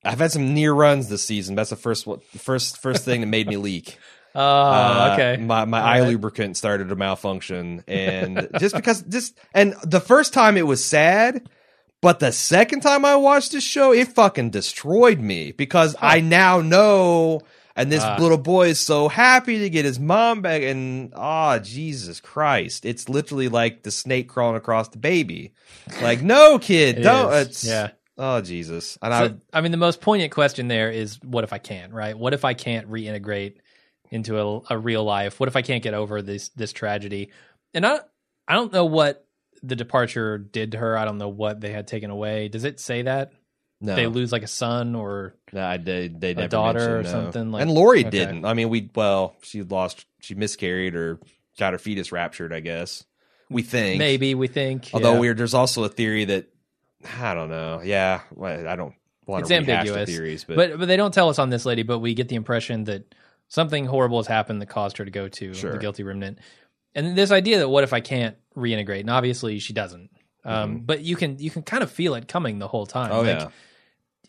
[0.04, 1.56] I've had some near runs this season.
[1.56, 2.08] That's the first
[2.38, 3.98] first first thing that made me leak.
[4.34, 5.42] Oh, Uh, okay.
[5.44, 6.08] My my All eye right.
[6.10, 11.50] lubricant started to malfunction, and just because just and the first time it was sad,
[12.02, 16.62] but the second time I watched this show, it fucking destroyed me because I now
[16.62, 17.42] know.
[17.74, 18.18] And this Ah.
[18.20, 22.86] little boy is so happy to get his mom back, and oh Jesus Christ!
[22.86, 25.54] It's literally like the snake crawling across the baby.
[26.02, 27.32] Like, no, kid, It don't.
[27.34, 27.48] is.
[27.48, 27.92] It's, yeah.
[28.18, 28.98] Oh Jesus!
[29.02, 31.94] And So, I mean, the most poignant question there is, what if I can't?
[31.94, 32.16] Right?
[32.18, 33.56] What if I can't reintegrate
[34.12, 35.40] into a, a real life?
[35.40, 37.32] What if I can't get over this this tragedy?
[37.74, 38.00] And I
[38.48, 39.26] I don't know what
[39.64, 40.98] the departure did to her.
[40.98, 42.48] I don't know what they had taken away.
[42.50, 43.34] Does it say that
[43.80, 45.36] no, they lose like a son or?
[45.52, 46.22] No, I did.
[46.22, 47.10] They never daughter or no.
[47.10, 48.10] something, like- and Laurie okay.
[48.10, 48.46] didn't.
[48.46, 51.20] I mean, we well, she lost, she miscarried or
[51.58, 52.54] got her fetus raptured.
[52.54, 53.04] I guess
[53.50, 54.00] we think.
[54.00, 54.90] Maybe we think.
[54.94, 55.20] Although yeah.
[55.20, 56.46] we're there's also a theory that
[57.20, 57.82] I don't know.
[57.84, 58.94] Yeah, I don't
[59.26, 61.84] want It's to ambiguous, theories, but, but but they don't tell us on this lady.
[61.84, 63.16] But we get the impression that
[63.52, 65.74] something horrible has happened that caused her to go to Sure.
[65.74, 66.40] the guilty remnant.
[66.96, 69.02] And this idea that what if I can't reintegrate?
[69.02, 70.10] And obviously she doesn't.
[70.46, 73.12] Um, But you can you can kind of feel it coming the whole time.
[73.12, 73.20] Mm-hmm.
[73.20, 73.50] oh Like, yeah,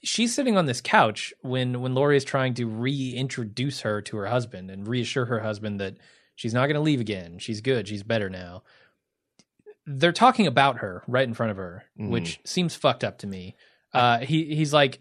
[0.02, 4.26] she's sitting on this couch when when Laurie is trying to reintroduce her to her
[4.26, 5.96] husband and reassure her husband that
[6.34, 7.38] she's not going to leave again.
[7.38, 7.86] She's good.
[7.88, 8.62] She's better now.
[9.84, 12.10] they're talking about her right in front of her, Mhm.
[12.10, 13.56] which seems fucked up to me.
[13.92, 15.00] Uh, he he's like,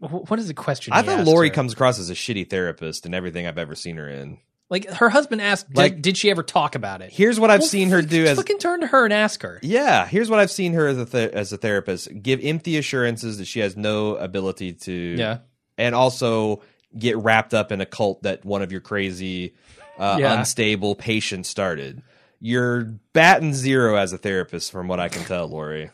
[0.00, 0.92] what is the question?
[0.92, 1.54] I thought Laurie her?
[1.54, 4.38] comes across as a shitty therapist in everything I've ever seen her in.
[4.70, 7.10] like her husband asked, Like- did she ever talk about it?
[7.12, 9.58] Here's what I've Well, seen her do as fucking turn to her and ask her.
[9.62, 13.38] Yeah, here's what I've seen her as a th- as a therapist give empty assurances
[13.38, 15.38] that she has no ability to Yeah,
[15.78, 16.62] and also
[16.98, 19.54] get wrapped up in a cult that one of your crazy
[19.98, 20.38] uh, Yeah.
[20.38, 22.02] unstable patients started.
[22.40, 25.90] You're batting zero as a therapist from what I can tell, Laurie.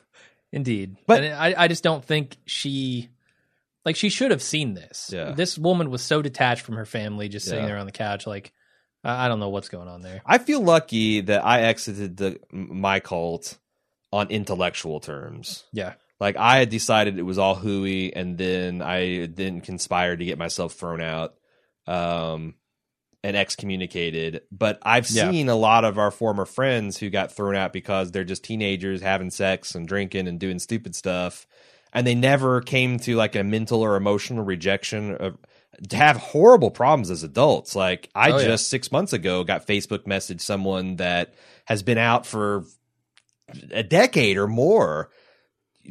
[0.52, 0.96] indeed.
[1.06, 3.08] But- and I I just don't think she.
[3.84, 5.10] Like she should have seen this.
[5.12, 5.32] Yeah.
[5.32, 7.68] This woman was so detached from her family, just sitting Yeah.
[7.68, 8.26] there on the couch.
[8.26, 8.52] Like,
[9.02, 10.22] I don't know what's going on there.
[10.24, 13.58] I feel lucky that I exited the my cult
[14.12, 15.64] on intellectual terms.
[15.72, 20.24] Yeah, Like I had decided it was all hooey, and then I then conspired to
[20.24, 21.34] get myself thrown out,
[21.86, 22.54] um,
[23.22, 24.42] and excommunicated.
[24.52, 25.30] But I've Yeah.
[25.30, 29.02] seen a lot of our former friends who got thrown out because they're just teenagers
[29.02, 31.46] having sex and drinking and doing stupid stuff,
[31.94, 35.38] and they never came to like a mental or emotional rejection of
[35.88, 37.74] to have horrible problems as adults.
[37.74, 38.44] Like I Oh, yeah.
[38.44, 42.64] just six months ago got Facebook message someone that has been out for
[43.70, 45.10] a decade or more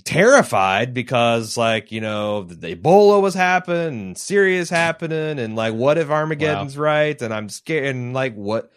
[0.06, 6.00] terrified because like you know the ebola was happening and syria's happening and like what
[6.00, 8.72] if armageddon's right and i'm scared and like what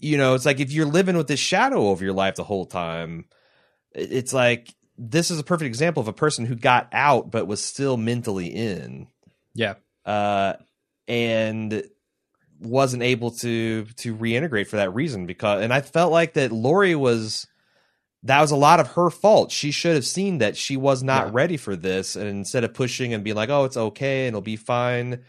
[0.00, 2.64] you know it's like if you're living with this shadow over your life the whole
[2.64, 3.26] time
[3.94, 7.62] it's like this is a perfect example of a person who got out but was
[7.62, 9.06] still mentally in
[9.54, 9.74] yeah,
[10.06, 10.54] uh,
[11.08, 11.82] and
[12.60, 16.94] wasn't able to to reintegrate for that reason because and I felt like that Laurie
[16.94, 17.46] was
[18.22, 19.50] that was a lot of her fault.
[19.50, 21.30] She should have seen that she was not Yeah.
[21.34, 24.40] ready for this and instead of pushing and being like, "Oh, it's okay and it'll
[24.42, 25.22] be fine."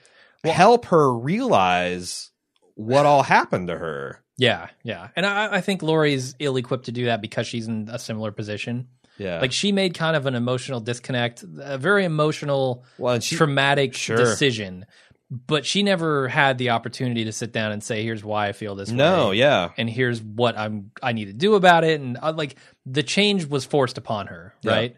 [0.46, 2.30] help her realize
[2.76, 4.22] what all happened to her.
[4.38, 5.08] yeah, yeah.
[5.16, 8.32] And I, I think Laurie's ill equipped to do that because she's in a similar
[8.34, 8.90] position.
[9.18, 9.40] Yeah.
[9.42, 14.18] Like she made kind of an emotional disconnect, a very emotional, well, she traumatic Sure.
[14.18, 14.86] decision.
[15.30, 18.76] But she never had the opportunity to sit down and say, "Here's why I feel
[18.76, 19.70] this No, way." yeah.
[19.78, 23.46] and here's what I'm I need to do about it and uh, like the change
[23.46, 24.72] was forced upon her, Yeah.
[24.72, 24.96] right?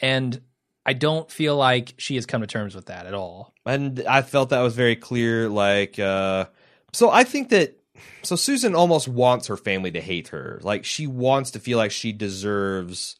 [0.00, 0.40] And
[0.84, 3.52] I don't feel like she has come to terms with that at all.
[3.64, 5.48] and I felt that was very clear.
[5.48, 6.46] Like, uh,
[6.92, 7.76] so I think that
[8.22, 10.60] so Susan almost wants her family to hate her.
[10.62, 13.16] Like, she wants to feel like she deserves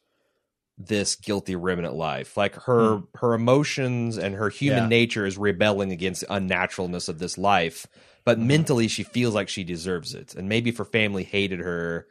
[0.78, 2.36] this guilty remnant life.
[2.36, 4.88] Like her her emotions and her human Yeah.
[4.88, 7.86] nature is rebelling against the unnaturalness of this life.
[8.24, 12.08] But mentally, she feels like she deserves it, and maybe if her family hated her,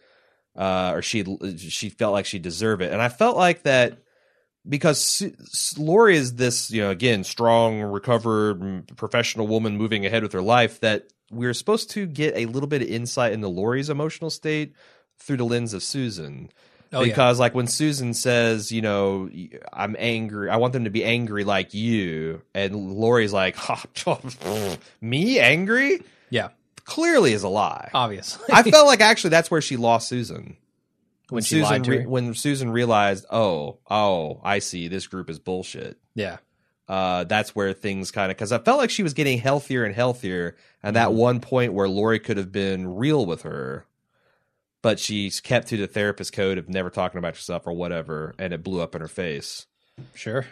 [0.56, 1.26] uh, or she
[1.58, 2.92] she felt like she deserved it.
[2.94, 4.00] And I felt like that
[4.68, 5.22] because
[5.78, 10.42] Laurie is this, you know, again, strong, recovered, mm, professional woman moving ahead with her
[10.42, 10.80] life.
[10.80, 14.74] That we're supposed to get a little bit of insight into Laurie's emotional state
[15.20, 16.50] through the lens of Susan.
[16.94, 17.08] Oh yeah.
[17.08, 19.30] because, like, when Susan says, you know,
[19.74, 23.58] I'm angry, I want them to be angry like you, and Laurie's like,
[25.02, 26.02] me angry?
[26.30, 26.50] Yeah.
[26.86, 27.90] Clearly is a lie.
[27.94, 28.46] Obviously.
[28.54, 30.58] I felt like actually that's where she lost Susan
[31.30, 35.30] when she Susan lied to re- when Susan realized, oh, oh, I see, this group
[35.30, 35.98] is bullshit.
[36.14, 36.38] yeah.
[36.88, 39.96] Uh, that's where things kind of because I felt like she was getting healthier and
[39.96, 41.14] healthier, and that Mhm.
[41.16, 43.88] one point where Laurie could have been real with her,
[44.86, 48.54] but she's kept to the therapist code of never talking about yourself or whatever, and
[48.54, 49.66] it blew up in her face.
[50.14, 50.46] Sure.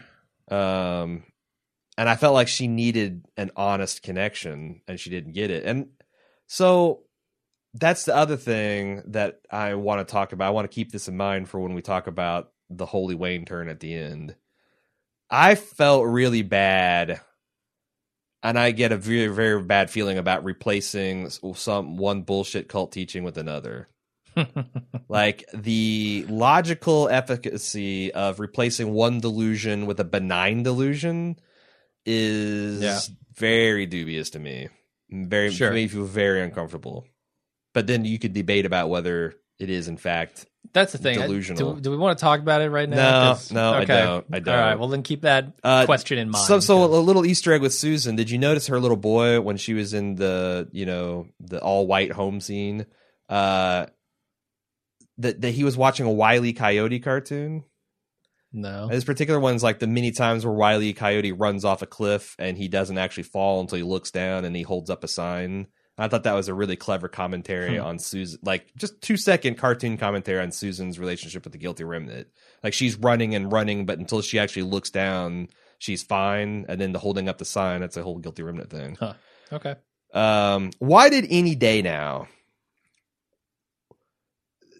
[0.50, 1.22] Um,
[2.00, 5.66] and I felt like she needed an honest connection, and she didn't get it.
[5.66, 5.90] And
[6.48, 7.04] so
[7.76, 10.48] that's the other thing that I want to talk about.
[10.48, 13.46] I want to keep this in mind for when we talk about the Holy Wayne
[13.46, 14.36] turn at the end.
[15.30, 17.22] I felt really bad,
[18.42, 23.24] and I get a very, very bad feeling about replacing some one bullshit cult teaching
[23.24, 23.90] with another
[25.08, 31.36] like the logical efficacy of replacing one delusion with a benign delusion
[32.06, 33.00] is Yeah.
[33.36, 34.70] very dubious to me.
[35.10, 35.70] Very Sure.
[35.72, 37.06] made me feel very uncomfortable.
[37.74, 41.20] But then you could debate about whether it is in fact That's the thing.
[41.22, 41.76] I- Delusional.
[41.76, 43.34] do, do we want to talk about it right now?
[43.34, 44.26] No, no, I don't.
[44.32, 44.56] I don't.
[44.56, 44.80] All right.
[44.80, 46.46] Well, then keep that Uh, question in mind.
[46.46, 48.16] So, so a little Easter egg with Susan.
[48.16, 51.86] Did you notice her little boy when she was in the, you know, the all
[51.86, 52.86] white home scene?
[53.30, 53.86] Uh,
[55.18, 56.54] that that he was watching a Wile E.
[56.54, 57.64] Coyote cartoon.
[58.52, 58.88] no.
[58.88, 60.94] This particular one's like the many times where Wile E.
[60.94, 64.56] Coyote runs off a cliff and he doesn't actually fall until he looks down and
[64.56, 65.68] he holds up a sign.
[65.98, 67.84] I thought that was a really clever commentary Hmm.
[67.86, 72.28] on Susan, like just two second cartoon commentary on Susan's relationship with the guilty remnant.
[72.64, 76.66] Like she's running and running, but until she actually looks down, she's fine.
[76.68, 78.98] And then the holding up the sign, that's a whole guilty remnant thing.
[79.00, 79.14] Huh.
[79.52, 79.76] Okay.
[80.16, 82.28] Um, why did any day now?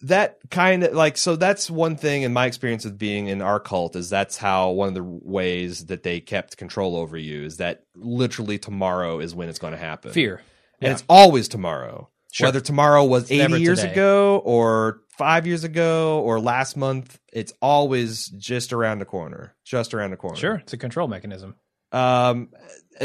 [0.04, 3.60] That kind of like so that's one thing in my experience of being in our
[3.60, 7.58] cult is that's how one of the ways that they kept control over you is
[7.58, 10.12] that literally tomorrow is when it's going to happen.
[10.12, 10.36] Fear.
[10.82, 10.92] And Yeah.
[10.92, 12.10] it's always tomorrow.
[12.32, 12.48] Sure.
[12.48, 13.92] Whether tomorrow was 80 years today.
[13.94, 19.56] ago or 5 years ago or last month, it's always just around the corner.
[19.64, 20.36] Just around the corner.
[20.38, 21.56] Sure, it's a control mechanism.
[21.92, 22.50] Um,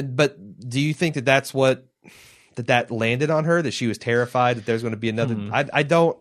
[0.03, 0.37] but
[0.69, 1.87] do you think that that's what
[2.57, 3.61] that that landed on her?
[3.61, 5.35] That she was terrified that there's going to be another?
[5.35, 5.51] Mhm.
[5.53, 6.17] I I don't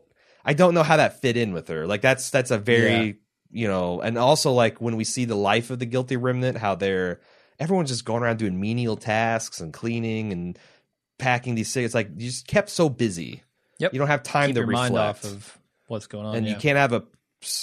[0.47, 1.85] I don't know how that fit in with her.
[1.85, 3.19] Like that's that's a very
[3.51, 6.75] you know, and also like when we see the life of the guilty remnant, how
[6.75, 7.19] they're
[7.59, 10.57] everyone's just going around doing menial tasks and cleaning and
[11.19, 11.87] packing these things.
[11.87, 13.43] It's like you just kept so busy.
[13.79, 13.93] Yep.
[13.93, 14.93] You don't have time Keep to reflect.
[14.93, 16.35] mind off of what's going on.
[16.35, 16.53] and yeah.
[16.53, 17.03] you can't have a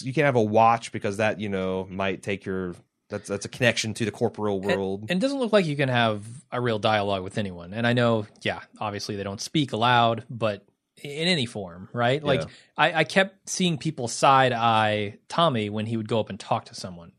[0.01, 2.75] you can't have a watch because that you know might take your
[3.09, 5.07] that's that's a connection to the corporeal world.
[5.09, 7.73] And it doesn't look like you can have a real dialogue with anyone.
[7.73, 10.66] And I know, yeah, obviously they don't speak aloud, but
[11.05, 12.23] in any form, right?
[12.25, 12.47] Like Yeah.
[12.77, 16.64] I, I kept seeing people side eye Tommy when he would go up and talk
[16.67, 17.12] to someone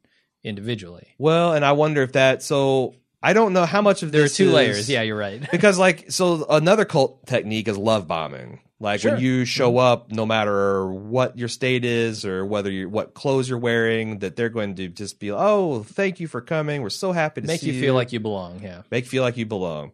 [0.44, 1.08] individually.
[1.18, 2.44] Well, and I wonder if that.
[2.44, 4.90] So I don't know how much of There are two is- layers.
[4.90, 5.42] Yeah, you're right.
[5.52, 8.60] because like so another cult technique is love bombing.
[8.78, 9.14] Like Sure.
[9.14, 13.48] when you show up, no matter what your state is or whether you what clothes
[13.48, 16.82] you're wearing, that they're going to just be, oh, thank you for coming.
[16.82, 18.62] We're so happy to Make see you feel like you belong.
[18.62, 18.82] Yeah.
[18.92, 19.94] make you feel like you belong.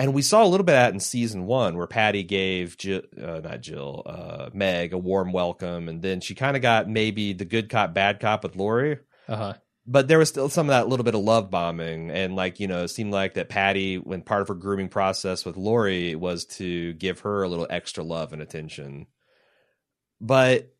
[0.00, 3.02] And we saw a little bit of that in season one, where Patty gave Jill,
[3.22, 7.34] uh, not Jill, uh, Meg a warm welcome, and then she kind of got maybe
[7.34, 9.00] the good cop, bad cop with Laurie.
[9.28, 9.54] Uh huh.
[9.86, 12.66] But there was still some of that little bit of love bombing, and like you
[12.66, 16.46] know, it seemed like that Patty, when part of her grooming process with Laurie, was
[16.46, 19.06] to give her a little extra love and attention.
[20.18, 20.72] But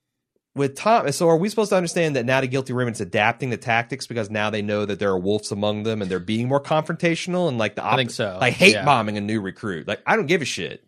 [0.54, 3.56] with Tom, so are we supposed to understand that now the guilty remnant's adapting the
[3.56, 6.60] tactics because now they know that there are wolves among them and they're being more
[6.60, 8.36] confrontational and like the I think so.
[8.40, 8.84] like hate Yeah.
[8.84, 9.86] bombing a new recruit.
[9.86, 10.84] Like I don't give a shit.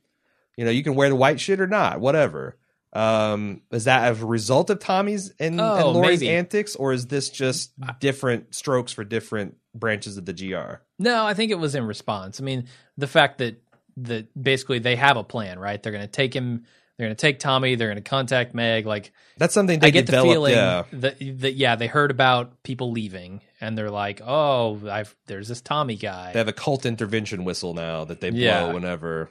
[0.56, 2.56] You know, you can wear the white shit or not, whatever.
[2.92, 6.34] Um, is that as a result of Tommy's and, Oh, and Laurie's maybe.
[6.34, 10.82] antics, or is this just different strokes for different branches of the GR?
[10.98, 12.38] No, I think it was in response.
[12.38, 13.62] I mean, the fact that
[13.98, 15.82] that basically they have a plan, right?
[15.82, 16.64] They're going to take him.
[17.02, 17.74] They're going to take Tommy.
[17.74, 18.86] They're going to contact Meg.
[18.86, 20.84] Like That's something they I get the feeling yeah.
[20.92, 25.60] that that yeah, they heard about people leaving, and they're like, oh, I've there's this
[25.60, 26.32] Tommy guy.
[26.32, 28.72] They have a cult intervention whistle now that they blow Yeah.
[28.72, 29.30] whenever.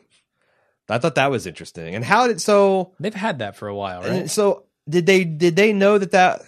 [0.89, 1.95] I thought that was interesting.
[1.95, 2.91] And how did so?
[2.99, 4.29] They've had that for a while, right?
[4.29, 5.23] so did they?
[5.23, 6.41] Did they know that that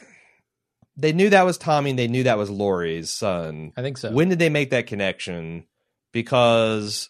[0.98, 1.92] they knew that was Tommy?
[1.92, 3.72] and They knew that was Laurie's son.
[3.78, 4.12] I think so.
[4.12, 5.68] When did they make that connection?
[6.12, 7.10] Because,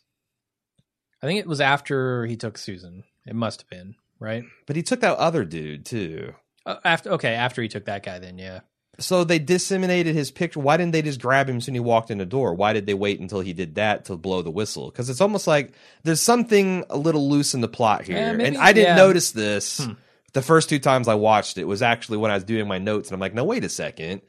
[1.24, 3.06] I think it was after he took Susan.
[3.26, 6.34] It must have been right but he took that other dude too.
[6.66, 7.12] uh, after.
[7.12, 8.62] Okay, after he took that guy, then yeah.
[9.00, 10.60] So they disseminated his picture.
[10.60, 12.54] Why didn't they just grab him as soon as he walked in the door?
[12.54, 14.92] Why did they wait until he did that to blow the whistle?
[14.92, 18.18] Because it's almost like there's something a little loose in the plot here.
[18.18, 19.04] Yeah, maybe- and I didn't yeah.
[19.04, 19.94] notice this Hmm.
[20.34, 23.10] the first two times I watched it was actually when I was doing my notes,
[23.10, 24.22] and I'm like, no, wait a second.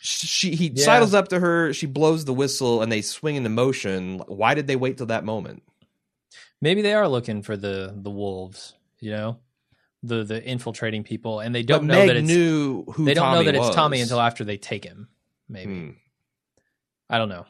[0.00, 0.84] She he Yeah.
[0.84, 4.20] sidles up to her, she blows the whistle, and they swing into motion.
[4.28, 5.64] Why did they wait till that moment?
[6.62, 8.74] Maybe they are looking for the the wolves.
[9.00, 9.38] You know,
[10.02, 13.14] the the infiltrating people, and they don't but know Meg that it's knew who they
[13.14, 13.66] don't Tommy know that was.
[13.68, 15.08] it's Tommy until after they take him.
[15.48, 15.90] Maybe Hmm.
[17.10, 17.46] I don't know.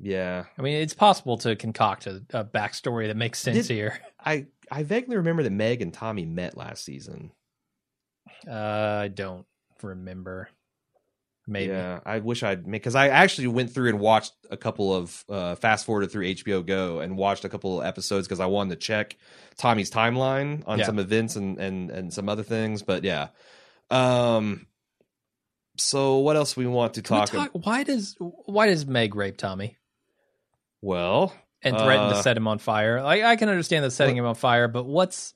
[0.00, 3.98] Yeah, I mean, it's possible to concoct a, a backstory that makes sense Did- here.
[4.24, 7.32] I I vaguely remember that Meg and Tommy met last season.
[8.48, 8.52] Uh,
[9.02, 9.44] I don't
[9.82, 10.50] remember.
[11.50, 11.72] Maybe.
[11.72, 15.54] Yeah, I wish I'd because I actually went through and watched a couple of uh,
[15.54, 18.86] fast forwarded through HBO Go and watched a couple of episodes because I wanted to
[18.86, 19.16] check
[19.56, 20.84] Tommy's timeline on Yeah.
[20.84, 22.82] some events and and and some other things.
[22.82, 23.28] But yeah,
[23.90, 24.66] um,
[25.78, 27.32] so what else we want to we talk?
[27.32, 27.64] about?
[27.64, 29.78] why does why does Meg rape Tommy
[30.82, 31.32] well,
[31.62, 33.02] and threaten to Uh, set him on fire?
[33.02, 35.32] Like I can understand the setting him on fire, but what's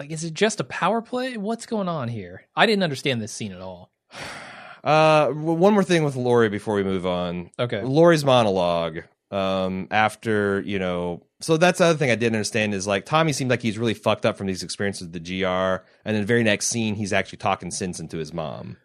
[0.00, 0.10] like?
[0.10, 1.36] Is it just a power play?
[1.36, 2.48] What's going on here?
[2.56, 3.92] I didn't understand this scene at all.
[4.84, 7.50] uh, one more thing with Laurie before we move on.
[7.58, 7.82] Okay.
[7.82, 9.00] Laurie's monologue
[9.30, 13.32] um after you know so that's the other thing i didn't understand is like tommy
[13.32, 16.26] seemed like he's really fucked up from these experiences with the gr and then the
[16.26, 18.76] very next scene he's actually talking sense into his mom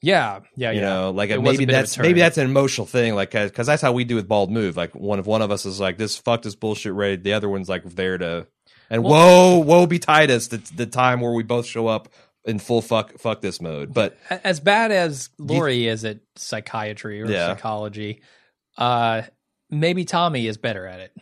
[0.00, 0.40] Yeah.
[0.54, 0.70] Yeah.
[0.70, 0.86] you yeah.
[0.86, 3.92] know like a maybe a that's maybe that's an emotional thing like because that's how
[3.92, 6.42] we do with bald move like one of one of us is like this fuck
[6.42, 8.46] this bullshit raid the other one's like there to
[8.88, 12.08] and whoa whoa be titus the, the time where we both show up
[12.46, 17.26] in full fuck fuck this mode but as bad as Laurie is at psychiatry or
[17.26, 17.48] Yeah.
[17.48, 18.22] psychology,
[18.78, 19.22] uh,
[19.70, 21.16] maybe Tommy is better at it.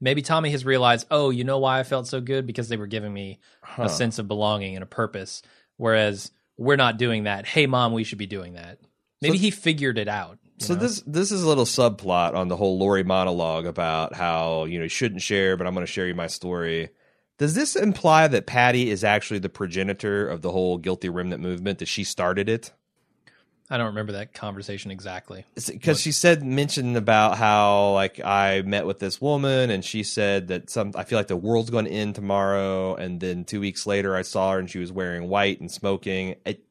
[0.00, 2.86] Maybe Tommy has realized, oh, you know why I felt so good because they were
[2.86, 3.84] giving me huh.
[3.84, 5.42] a sense of belonging and a purpose,
[5.76, 7.46] whereas we're not doing that.
[7.46, 8.78] Hey, mom, we should be doing that.
[9.20, 10.38] Maybe he figured it out.
[10.58, 10.80] So know?
[10.80, 14.84] this this is a little subplot on the whole Laurie monologue about how you know
[14.84, 16.90] you shouldn't share, but I'm going to share you my story.
[17.38, 21.78] Does this imply that Patty is actually the progenitor of the whole guilty remnant movement?
[21.78, 22.72] That she started it?
[23.70, 25.44] I don't remember that conversation exactly.
[25.54, 30.48] Because she said mentioned about how like I met with this woman and she said
[30.48, 33.86] that some I feel like the world's going to end tomorrow, and then two weeks
[33.86, 36.36] later I saw her and she was wearing white and smoking.
[36.44, 36.64] It,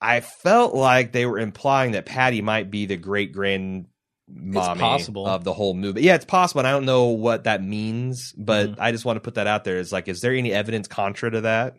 [0.00, 3.86] I felt like they were implying that Patty might be the great grand
[4.28, 5.26] mommy possible.
[5.26, 6.02] of the whole movie.
[6.02, 6.60] Yeah, it's possible.
[6.60, 8.76] And I don't know what that means, but Mhm.
[8.78, 9.78] I just want to put that out there.
[9.78, 11.74] Is like, is there any evidence contra to that?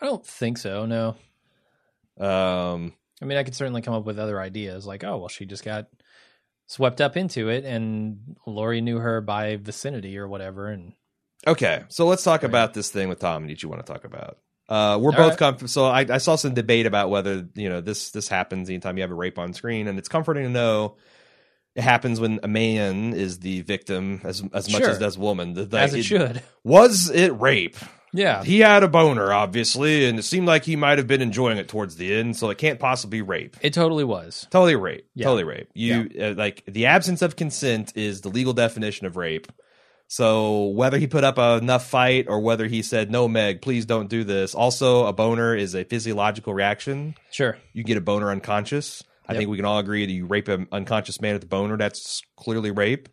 [0.00, 0.86] I don't think so.
[0.86, 1.16] No.
[2.24, 5.46] Um, I mean, I could certainly come up with other ideas, like, oh, well, she
[5.46, 5.88] just got
[6.66, 10.92] swept up into it, and Laurie knew her by vicinity or whatever, and
[11.46, 12.48] okay, so let's talk Right.
[12.48, 13.46] about this thing with Tom.
[13.48, 14.38] that you want to talk about.
[14.70, 15.58] Uh, we're All both right.
[15.58, 18.96] comf- so I, I saw some debate about whether you know this this happens anytime
[18.96, 20.96] you have a rape on screen, and it's comforting to know
[21.74, 24.90] it happens when a man is the victim as as much Sure.
[24.90, 25.54] as does woman.
[25.54, 26.42] The- as like, it should.
[26.64, 27.76] Was it rape?
[28.12, 28.42] Yeah.
[28.42, 31.68] He had a boner, obviously, and it seemed like he might have been enjoying it
[31.68, 33.56] towards the end, so it can't possibly be rape.
[33.62, 34.48] It totally was.
[34.50, 35.06] Totally rape.
[35.14, 35.26] Yeah.
[35.26, 35.68] Totally rape.
[35.74, 39.46] You uh, like the absence of consent is the legal definition of rape.
[40.12, 44.08] So whether he put up enough fight or whether he said no, Meg, please don't
[44.10, 44.56] do this.
[44.56, 47.14] Also, a boner is a physiological reaction.
[47.30, 47.56] Sure.
[47.72, 49.04] You get a boner unconscious.
[49.28, 49.38] I Yep.
[49.38, 51.76] think we can all agree that you rape an unconscious man with a boner.
[51.76, 53.08] That's clearly rape.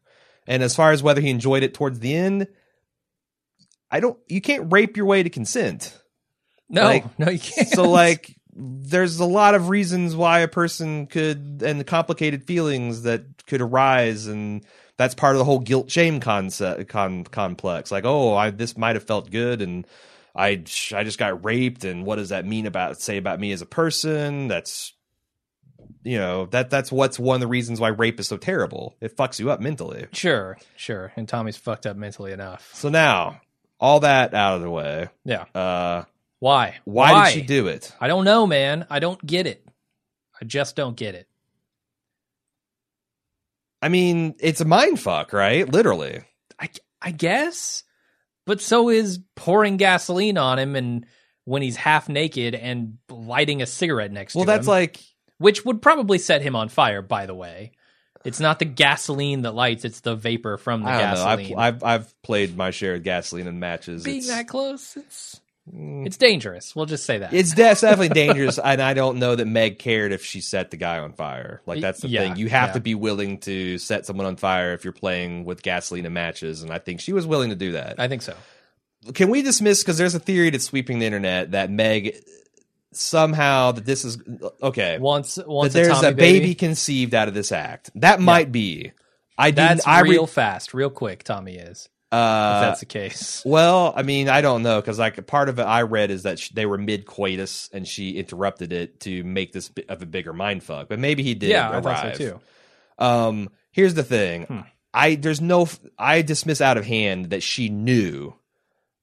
[0.48, 2.48] And as far as whether he enjoyed it towards the end,
[3.92, 4.18] I don't.
[4.28, 5.96] You can't rape your way to consent
[6.68, 7.68] No, Like, no, you can't.
[7.70, 13.04] so like there's a lot of reasons why a person could and the complicated feelings
[13.04, 14.66] that could arise and
[14.98, 18.96] that's part of the whole guilt shame concept con, complex like oh I this might
[18.96, 19.86] have felt good and
[20.36, 23.62] I I just got raped and what does that mean about say about me as
[23.62, 24.94] a person that's
[26.04, 29.16] you know that that's what's one of the reasons why rape is so terrible it
[29.16, 31.12] fucks you up mentally sure, sure.
[31.16, 32.70] And Tommy's fucked up mentally enough.
[32.74, 33.42] so now
[33.80, 35.46] all that out of the way Yeah.
[35.56, 36.04] uh
[36.40, 36.78] Why?
[36.86, 38.86] why, did she do it I don't know, man.
[38.90, 39.64] I don't get it.
[40.40, 41.28] I just don't get it.
[43.82, 45.68] I mean, it's a mind fuck, right?
[45.68, 46.22] Literally.
[46.60, 46.70] I,
[47.02, 47.84] I guess,
[48.46, 51.06] but so is pouring gasoline on him and
[51.46, 54.54] when he's half naked and lighting a cigarette next Well, to him.
[54.54, 55.00] Well, that's like
[55.38, 57.02] which would probably set him on fire.
[57.02, 57.72] By the way,
[58.26, 61.04] it's not the gasoline that lights; it's the vapor from the don't know.
[61.04, 61.56] gasoline.
[61.58, 64.04] I've, I've I've played my share of gasoline in matches.
[64.04, 65.40] Being it's, that close, it's
[65.74, 66.06] Mm.
[66.08, 66.76] it's dangerous.
[66.76, 67.34] We'll just say that.
[67.34, 71.00] it's definitely dangerous, and I don't know that Meg cared if she set the guy
[71.00, 71.62] on fire.
[71.66, 72.38] Like that's the Yeah, thing.
[72.38, 72.74] You have yeah.
[72.74, 76.64] to be willing to set someone on fire if you're playing with gasoline in matches,
[76.64, 78.00] and I think she was willing to do that.
[78.00, 78.34] I think so.
[79.14, 82.16] Can we dismiss because there's a theory that's sweeping the internet that Meg
[82.92, 84.18] somehow that this is
[84.62, 84.98] okay.
[85.00, 87.92] Once, once that there's Tommy a baby, conceived out of this act.
[87.96, 88.92] That might be.
[89.38, 89.52] I.
[89.52, 91.24] That's I re- real fast, real quick.
[91.24, 91.90] Tommy is.
[92.18, 93.44] If uh, that's the case.
[93.46, 96.40] well, I mean, I don't know because like part of it I read is that
[96.40, 100.34] sh- they were mid coitus and she interrupted it to make this of a bigger
[100.34, 100.90] mind fuck.
[100.90, 101.50] But maybe he did.
[101.50, 101.84] Yeah, I arrive.
[101.84, 102.40] thought so too.
[102.98, 104.44] Um, here's the thing.
[104.46, 104.60] Hmm.
[104.94, 105.68] I there's no.
[105.98, 108.34] I dismiss out of hand that she knew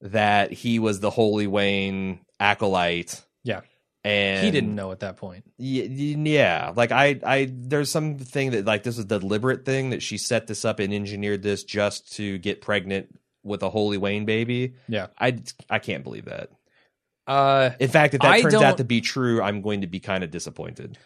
[0.00, 3.22] that he was the Holy Wayne acolyte.
[3.42, 3.60] Yeah.
[4.05, 5.44] And he didn't know at that point.
[5.59, 10.18] Yeah, like I, I, there's something that like this is a deliberate thing that she
[10.18, 14.74] set this up and engineered this just to get pregnant with a Holy Wayne baby.
[14.88, 15.09] Yeah.
[15.18, 15.38] I,
[15.70, 16.50] I can't believe that.
[17.26, 20.00] Uh, In fact, if that I turns out to be true, I'm going to be
[20.00, 20.98] kind of disappointed.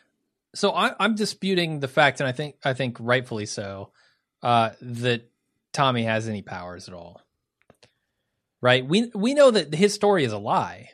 [0.55, 3.93] so I, I'm disputing the fact, and I think I think rightfully so,
[4.43, 5.31] uh, that
[5.73, 7.21] Tommy has any powers at all.
[8.61, 8.85] Right?
[8.85, 10.91] We we know that his story is a lie.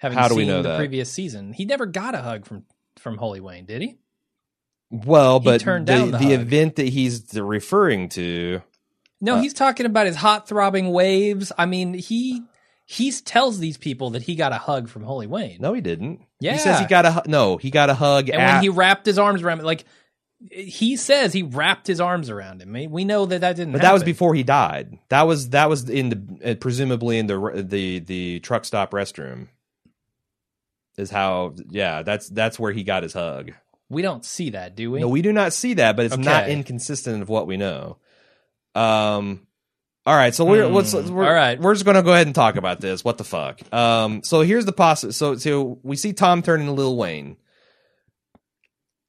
[0.00, 0.78] Having How do we seen know the that?
[0.78, 2.64] previous season, he never got a hug from
[2.98, 3.96] from Holy Wayne, did he?
[4.90, 8.62] Well, He but turned the, down the the event that he's referring to,
[9.20, 11.52] No, Uh, he's talking about his hot throbbing waves.
[11.56, 12.42] I mean, he
[12.86, 15.58] he tells these people that he got a hug from Holy Wayne.
[15.60, 16.22] no, he didn't.
[16.40, 16.54] Yeah.
[16.54, 18.28] he says he got a no, he got a hug.
[18.30, 19.84] and at, when he wrapped his arms around, him, like
[20.50, 22.90] he says, he wrapped his arms around him.
[22.90, 23.72] We know that that didn't.
[23.72, 24.98] But that was before he died.
[25.10, 29.48] That was that was in the uh, presumably in the the the truck stop restroom.
[30.96, 33.52] Is how yeah that's that's where he got his hug.
[33.88, 35.00] We don't see that, do we?
[35.00, 37.96] No, we do not see that, but it's not inconsistent of what we know.
[38.74, 39.46] Um.
[40.06, 40.74] All right, so we're Hmm.
[40.74, 41.60] let's we're, All right.
[41.60, 43.04] we're just gonna go ahead and talk about this.
[43.04, 43.60] What the fuck?
[43.72, 44.22] Um.
[44.22, 45.04] So here's the poss.
[45.16, 47.36] So so we see Tom turning into Lil Wayne.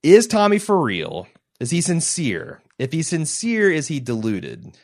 [0.04, 1.28] Is Tommy for real?
[1.60, 2.62] Is he sincere?
[2.80, 4.76] If he's sincere, is he deluded?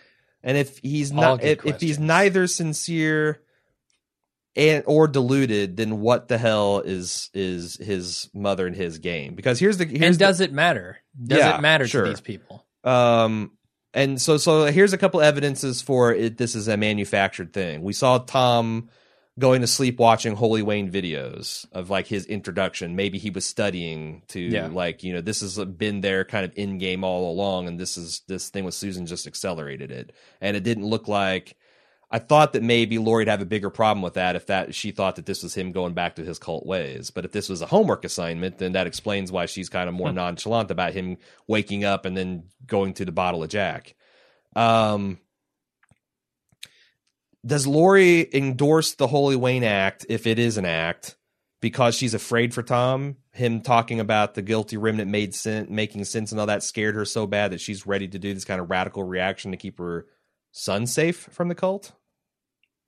[0.43, 3.41] And if he's All not, if, if he's neither sincere
[4.57, 9.35] and or deluded, then what the hell is is his mother and his game?
[9.35, 10.97] Because here's the here's and the- does it matter?
[11.23, 12.03] Does Yeah, it matter sure.
[12.03, 12.65] to these people?
[12.83, 13.51] um
[13.93, 16.37] and so so here's a couple evidences for it.
[16.37, 17.81] This is a manufactured thing.
[17.83, 18.89] We saw Tom
[19.39, 22.95] going to sleep watching Holy Wayne videos of like his introduction.
[22.95, 24.67] Maybe he was studying to Yeah.
[24.67, 27.97] like you know this has been there kind of in game all along, and this
[27.97, 30.11] is this thing with Susan just accelerated it.
[30.41, 31.55] And it didn't look like.
[32.09, 35.17] I thought that maybe Laurie'd have a bigger problem with that if that she thought
[35.17, 37.11] that this was him going back to his cult ways.
[37.11, 40.13] But if this was a homework assignment, then that explains why she's kind of more
[40.13, 43.95] nonchalant about him waking up and then going to the bottle of Jack.
[44.55, 45.19] Um,
[47.45, 51.17] does Laurie endorse the Holy Wayne Act if it is an act
[51.59, 53.17] because she's afraid for Tom?
[53.33, 57.05] Him talking about the guilty remnant made sense, making sense, and all that scared her
[57.05, 60.07] so bad that she's ready to do this kind of radical reaction to keep her
[60.51, 61.91] son safe from the cult.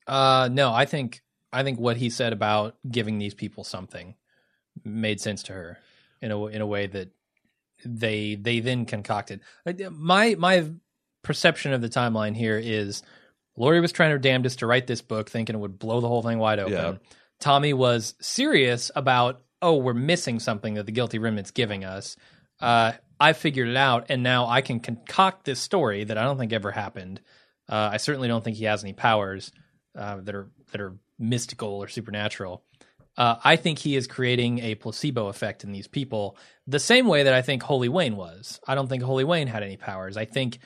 [0.09, 1.21] Uh, no, I think
[1.53, 4.15] I think what he said about giving these people something
[4.83, 5.77] made sense to her
[6.21, 7.09] in a in a way that
[7.85, 9.41] they they then concocted.
[9.91, 10.71] My my
[11.21, 13.03] perception of the timeline here is
[13.55, 16.23] Laurie was trying her damnedest to write this book, thinking it would blow the whole
[16.23, 16.73] thing wide open.
[16.73, 16.93] Yeah.
[17.39, 22.17] Tommy was serious about, oh, we're missing something that the guilty remnant's giving us.
[22.59, 26.37] Uh, I figured it out, and now I can concoct this story that I don't
[26.37, 27.21] think ever happened.
[27.67, 29.51] Uh, I certainly don't think he has any powers
[29.99, 32.63] uh, that are that are mystical or supernatural.
[33.17, 37.23] Uh, I think he is creating a placebo effect in these people, the same way
[37.23, 38.61] that I think Holy Wayne was.
[38.65, 40.15] I don't think Holy Wayne had any powers.
[40.15, 40.59] I think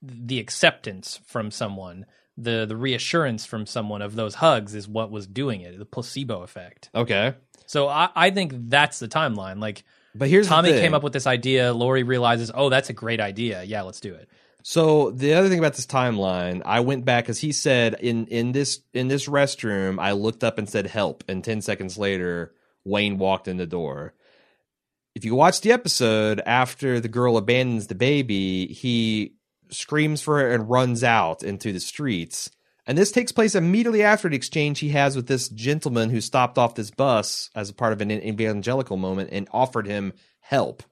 [0.00, 2.06] the acceptance from someone,
[2.36, 6.42] the the reassurance from someone of those hugs is what was doing it, the placebo
[6.42, 6.90] effect.
[6.94, 7.34] Okay,
[7.66, 9.60] So I, I think that's the timeline.
[9.60, 9.84] Like
[10.14, 13.64] but here's Tommy came up with this idea, Laurie realizes, oh, that's a great idea.
[13.64, 14.28] Yeah, let's do it.
[14.68, 18.50] So the other thing about this timeline, I went back because he said in in
[18.50, 22.52] this in this restroom, I looked up and said help, and ten seconds later,
[22.84, 24.12] Wayne walked in the door.
[25.14, 29.34] If you watch the episode after the girl abandons the baby, he
[29.70, 32.50] screams for her and runs out into the streets.
[32.88, 36.58] And this takes place immediately after the exchange he has with this gentleman who stopped
[36.58, 40.82] off this bus as a part of an evangelical moment and offered him help.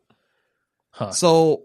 [0.90, 1.10] Huh.
[1.10, 1.64] So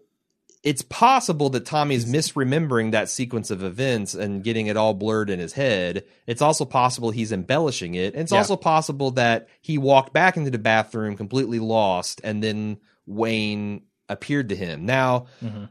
[0.63, 5.39] it's possible that Tommy's misremembering that sequence of events and getting it all blurred in
[5.39, 6.03] his head.
[6.27, 8.13] It's also possible he's embellishing it.
[8.13, 8.39] And it's Yeah.
[8.39, 14.49] also possible that he walked back into the bathroom completely lost and then Wayne appeared
[14.49, 14.85] to him.
[14.85, 15.69] Now, Mhm.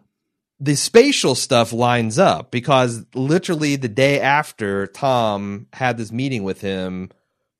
[0.58, 6.62] the spatial stuff lines up because literally the day after Tom had this meeting with
[6.62, 7.10] him,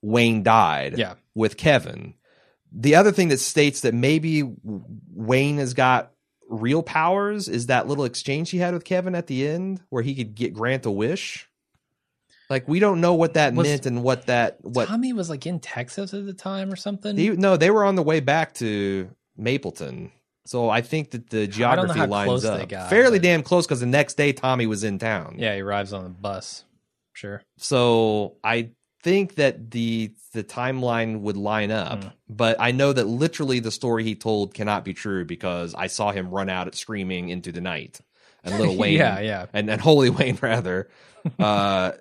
[0.00, 1.14] Wayne died Yeah.
[1.34, 2.14] with Kevin.
[2.72, 4.44] The other thing that states that maybe
[5.14, 6.12] Wayne has got
[6.48, 10.14] real powers is that little exchange he had with Kevin at the end where he
[10.14, 11.46] could get grant a wish.
[12.50, 15.46] Like we don't know what that Was- meant and what that what Tommy was like
[15.46, 17.16] in Texas at the time or something.
[17.16, 20.10] he, no they were on the way back to Mapleton.
[20.46, 23.42] So I think that the I don't know geography lines up got, fairly but- damn
[23.42, 25.36] close because the next day Tommy was in town.
[25.38, 26.64] yeah, he arrives on the bus.
[27.12, 27.42] Sure.
[27.58, 28.70] So I
[29.02, 32.08] think that the the timeline would line up, Hmm.
[32.28, 36.12] but I know that literally the story he told cannot be true because I saw
[36.12, 38.00] him run out screaming into the night,
[38.44, 39.46] and little Wayne, Yeah, yeah.
[39.52, 40.88] and and Holy Wayne rather,
[41.38, 41.92] uh,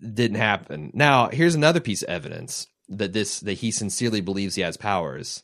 [0.00, 0.90] didn't happen.
[0.94, 5.42] Now here's another piece of evidence that this that he sincerely believes he has powers.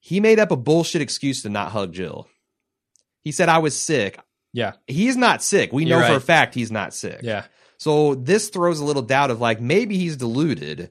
[0.00, 2.28] He made up a bullshit excuse to not hug Jill.
[3.20, 4.18] He said I was sick.
[4.52, 4.72] Yeah.
[4.86, 5.72] He's not sick.
[5.72, 7.20] We You're know for a fact he's not sick.
[7.22, 7.44] Yeah.
[7.82, 10.90] So this throws a little doubt of like maybe he's deluded,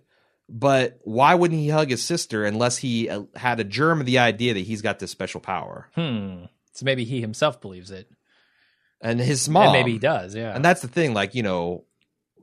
[0.49, 4.17] but why wouldn't he hug his sister unless he uh, had a germ of the
[4.19, 5.87] idea that he's got this special power?
[5.95, 6.43] Hmm.
[6.73, 8.09] So maybe he himself believes it.
[8.99, 10.53] And his mom, And maybe he does, yeah.
[10.53, 11.13] and that's the thing.
[11.13, 11.85] Like you know,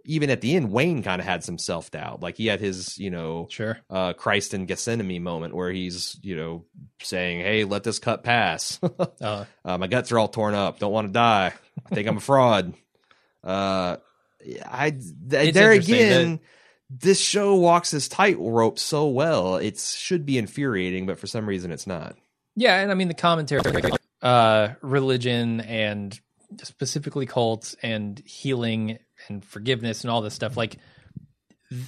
[0.07, 2.22] even at the end, Wayne kind of had some self doubt.
[2.22, 3.78] Like he had his you know sure.
[3.90, 6.64] uh, Christ in Gethsemane moment where he's you know
[7.03, 8.80] saying, "Hey, let this cut pass."
[9.20, 10.78] Uh, Uh, my guts are all torn up.
[10.78, 11.53] Don't want to die.
[11.84, 12.72] I think I'm a fraud.
[13.44, 13.99] Uh,
[14.64, 16.41] I th- there again.
[16.91, 19.57] This show walks this tightrope so well.
[19.57, 22.16] It should be infuriating, but for some reason, it's not.
[22.57, 23.82] yeah, and I mean the commentary
[24.22, 26.18] uh religion and
[26.62, 30.76] specifically cults and healing and forgiveness and all this stuff like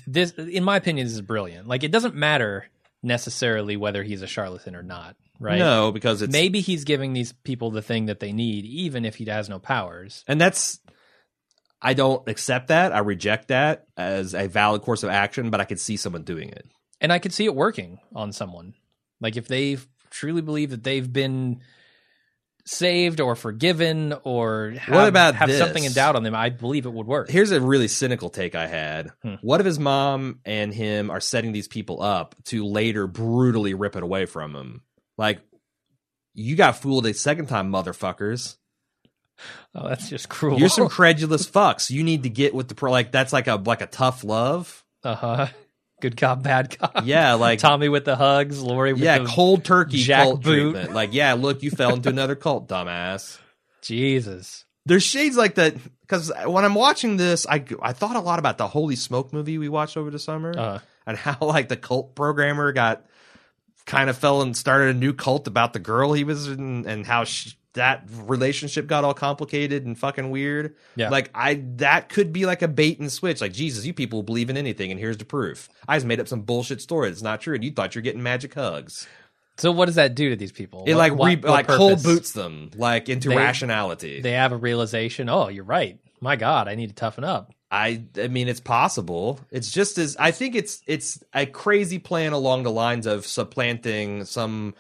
[0.07, 1.67] this in my opinion this is brilliant.
[1.67, 2.67] Like it doesn't matter
[3.03, 5.59] necessarily whether he's a charlatan or not, right?
[5.59, 9.17] No, because it's Maybe he's giving these people the thing that they need even if
[9.17, 10.25] he has no powers.
[10.29, 10.79] and that's.
[11.83, 12.93] I don't accept that.
[12.93, 16.51] I reject that as a valid course of action, but I could see someone doing
[16.51, 16.67] it.
[17.01, 18.75] and I could see it working on someone.
[19.21, 19.79] Like if they
[20.11, 21.61] truly believe that they've been
[22.67, 25.59] saved or forgiven or have, What about have this?
[25.59, 27.31] something in doubt on them, I believe it would work.
[27.31, 29.11] Here's a really cynical take I had.
[29.23, 29.35] Hmm.
[29.41, 33.97] What if his mom and him are setting these people up to later brutally rip
[33.97, 34.83] it away from him?
[35.17, 35.41] Like,
[36.35, 38.57] you got fooled a second time, motherfuckers.
[39.75, 40.59] Oh, that's just cruel.
[40.59, 41.91] You're some credulous fucks.
[41.91, 42.91] You need to get with the pro.
[42.91, 44.85] Like that's like a like a tough love.
[45.05, 45.47] uh huh.
[46.01, 47.03] Good cop, bad cop.
[47.05, 50.73] Yeah, like Tommy with the hugs, Laurie with yeah, the cold turkey jack cult boot.
[50.73, 50.93] treatment.
[50.95, 53.39] Like yeah, look, you fell into another cult, dumbass.
[53.83, 54.65] Jesus.
[54.87, 58.57] There's shades like that because when I'm watching this, I I thought a lot about
[58.59, 62.15] the Holy Smoke movie we watched over the summer Uh, and how like the cult
[62.15, 63.05] programmer got
[63.87, 67.07] kind of fell and started a new cult about the girl he was in and
[67.07, 70.75] how sh that relationship got all complicated and fucking weird.
[70.97, 71.09] Yeah.
[71.11, 73.41] Like I that could be like a bait and switch.
[73.41, 75.69] Like Jesus, you people believe in anything, and here's the proof.
[75.87, 78.23] I just made up some bullshit story that's not true, and you thought you're getting
[78.23, 79.07] magic hugs.
[79.59, 80.85] so what does that do to these people?
[80.87, 81.77] It like what- re, what like purpose?
[81.79, 84.21] cold boots them like into They- rationality.
[84.21, 85.29] They have a realization.
[85.29, 85.99] Oh, you're right.
[86.21, 87.53] My God, I need to toughen up.
[87.71, 89.39] I I mean it's possible.
[89.53, 94.25] It's just as I think it's it's a crazy plan along the lines of supplanting
[94.25, 94.75] some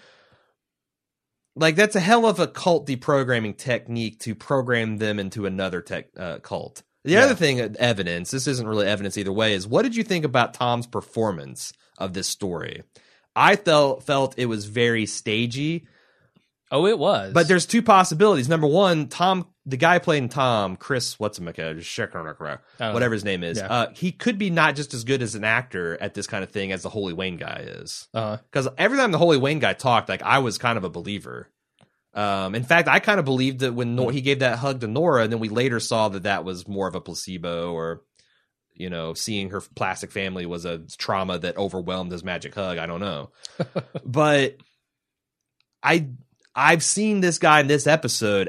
[1.56, 6.06] like that's a hell of a cult deprogramming technique to program them into another tech
[6.16, 6.82] uh, cult.
[7.04, 7.24] The Yeah.
[7.24, 8.30] other thing, uh, evidence.
[8.30, 9.54] This isn't really evidence either way.
[9.54, 12.82] Is what did you think about Tom's performance of this story?
[13.34, 15.86] I felt felt it was very stagey.
[16.72, 17.32] Oh, it was.
[17.32, 18.48] But there's two possibilities.
[18.48, 23.58] Number one, Tom, the guy playing Tom, Chris, what's him, Oh, whatever his name is,
[23.58, 23.66] Yeah.
[23.66, 26.50] uh, he could be not just as good as an actor at this kind of
[26.50, 28.08] thing as the Holy Wayne guy is.
[28.14, 30.90] Uh, Because every time the Holy Wayne guy talked, like I was kind of a
[30.90, 31.48] believer.
[32.14, 34.86] Um, in fact, I kind of believed that when Nor- he gave that hug to
[34.88, 38.02] Nora, and then we later saw that that was more of a placebo, or
[38.74, 42.78] you know, seeing her plastic family was a trauma that overwhelmed his magic hug.
[42.78, 43.30] I don't know,
[44.04, 44.56] but
[45.82, 46.08] I
[46.54, 48.48] I've seen this guy in this episode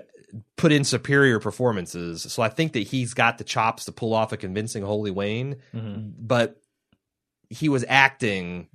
[0.57, 4.31] put in superior performances, so I think that he's got the chops to pull off
[4.31, 6.13] a convincing Holy Wayne mhm.
[6.17, 6.57] but
[7.49, 8.69] he was acting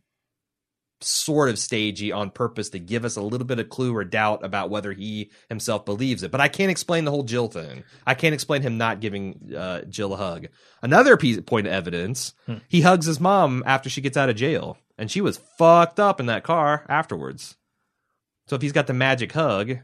[1.01, 4.45] sort of stagey on purpose to give us a little bit of clue or doubt
[4.45, 6.31] about whether he himself believes it.
[6.31, 7.85] But I can't explain the whole Jill thing.
[8.07, 10.49] I can't explain him not giving uh, Jill a hug.
[10.83, 12.57] Another piece, point of evidence: Hmm.
[12.69, 16.21] he hugs his mom after she gets out of jail, and she was fucked up
[16.21, 17.57] in that car afterwards.
[18.47, 19.79] So if he's got the magic hug,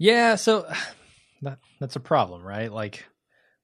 [0.00, 0.66] Yeah, so
[1.42, 2.72] that, that's a problem, right?
[2.72, 3.06] Like,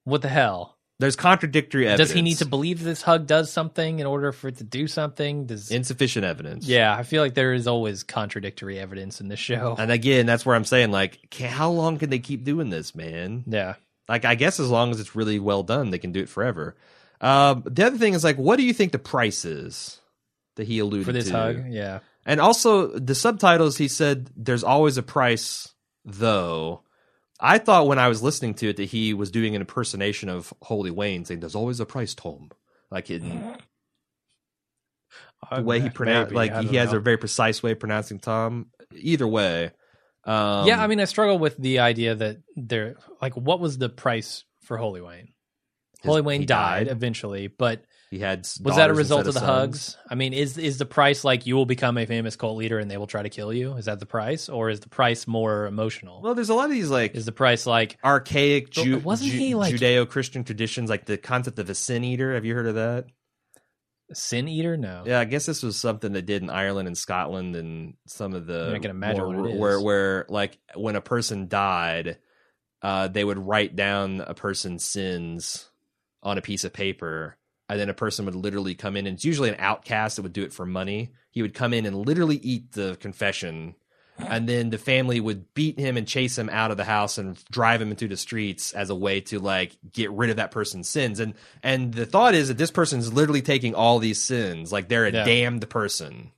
[0.05, 0.77] what the hell?
[0.99, 2.09] there's contradictory evidence.
[2.09, 4.87] Does he need to believe this hug does something in order for it to do
[4.87, 5.47] something?
[5.47, 6.67] Does insufficient evidence?
[6.67, 6.95] yeah?
[6.95, 9.77] I feel like there is always contradictory evidence in this show.
[9.79, 12.95] And again, that's where I'm saying, like, can, how long can they keep doing this,
[12.95, 13.45] man?
[13.47, 13.75] Yeah,
[14.09, 16.77] Like, I guess as long as it's really well done, they can do it forever.
[17.21, 20.01] Um, the other thing is, like, what do you think the price is
[20.57, 21.33] that he alluded for this to?
[21.33, 22.01] hug, yeah.
[22.25, 25.75] And also, the subtitles, he said, there's always a price,
[26.07, 26.83] though.
[27.39, 30.55] I thought when I was listening to it that he was doing an impersonation of
[30.63, 32.51] Holy Wayne, saying, there's always a price, Tom.
[32.91, 33.57] Like, in
[35.53, 36.99] the way he pronounced, like, he don't has know.
[36.99, 38.67] a very precise way of pronouncing Tom.
[38.95, 39.73] Either way.
[40.25, 43.89] Um, yeah, I mean, I struggle with the idea that there, like, what was the
[43.89, 45.29] price for Holy Wayne?
[46.01, 49.35] his- Holy Wayne he died, eventually, but He had was that a result instead of
[49.35, 49.95] the sons.
[49.95, 49.97] hugs?
[50.09, 52.89] I mean, is is the price like you will become a famous cult leader and
[52.91, 53.75] they will try to kill you?
[53.77, 56.23] Is that the price, or is the price more emotional?
[56.23, 59.39] Well, there's a lot of these like is the price like archaic Ju- wasn't Ju-
[59.39, 62.35] he, like- Judeo-Christian traditions, like the concept of a sin eater.
[62.35, 63.07] Have you heard of that?
[64.13, 64.77] sin eater?
[64.77, 65.03] No.
[65.05, 68.47] Yeah, I guess this was something they did in Ireland and Scotland and some of
[68.47, 68.73] the.
[68.75, 69.61] I can imagine more- what it is.
[69.61, 72.19] Where, where like when a person died,
[72.83, 75.69] uh, they would write down a person's sins
[76.23, 77.37] on a piece of paper,
[77.69, 80.33] and then a person would literally come in, and it's usually an outcast that would
[80.33, 81.13] do it for money.
[81.31, 83.75] He would come in and literally eat the confession.
[84.19, 87.37] And then the family would beat him and chase him out of the house and
[87.51, 90.89] drive him into the streets as a way to like get rid of that person's
[90.89, 91.21] sins.
[91.21, 95.05] And and the thought is that this person's literally taking all these sins, like they're
[95.05, 95.25] a Yeah.
[95.25, 96.33] damned person.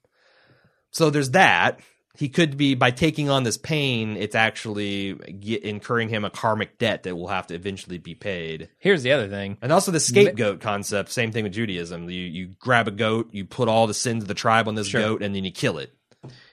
[0.91, 1.79] So there's that.
[2.19, 6.77] He could be by taking on this pain, it's actually get, incurring him a karmic
[6.77, 8.69] debt that will have to eventually be paid.
[8.79, 9.57] Here's the other thing.
[9.63, 12.11] And also the scapegoat concept, same thing with Judaism.
[12.11, 14.89] You you grab a goat, you put all the sins of the tribe on this
[14.89, 15.01] Sure.
[15.01, 15.93] goat, and then you kill it.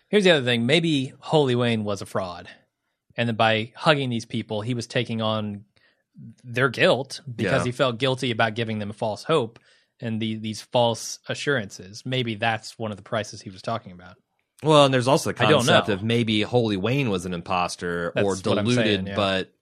[0.07, 0.67] Here's the other thing.
[0.67, 2.47] Maybe Holy Wayne was a fraud,
[3.17, 5.65] and then by hugging these people, he was taking on
[6.43, 7.65] their guilt because Yeah.
[7.65, 9.57] he felt guilty about giving them a false hope
[9.99, 12.03] and the, these false assurances.
[12.05, 14.15] Maybe that's one of the prices he was talking about.
[14.65, 18.47] Well, and there's also the concept of maybe Holy Wayne was an imposter or That's
[18.47, 19.15] I'm diluted, saying, yeah.
[19.15, 19.53] but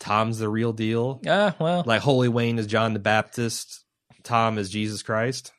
[0.00, 1.20] Tom's the real deal.
[1.26, 3.84] Ah, well, Like Holy Wayne is John the Baptist,
[4.22, 5.52] Tom is Jesus Christ.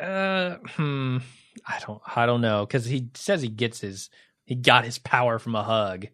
[0.00, 1.18] uh, hmm,
[1.66, 4.10] I don't, I don't know because he says he gets his,
[4.44, 6.06] he got his power from a hug.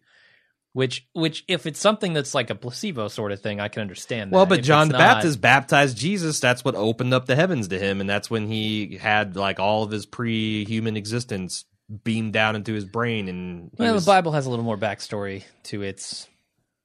[0.73, 4.31] Which, which, if it's something that's like a placebo sort of thing, I can understand.
[4.31, 6.39] Well, but If John the not- Baptist baptized Jesus.
[6.39, 9.83] That's what opened up the heavens to him, and that's when he had like all
[9.83, 11.65] of his pre-human existence
[12.03, 15.43] beamed down into his brain and Well, was- the Bible has a little more backstory
[15.63, 16.27] to its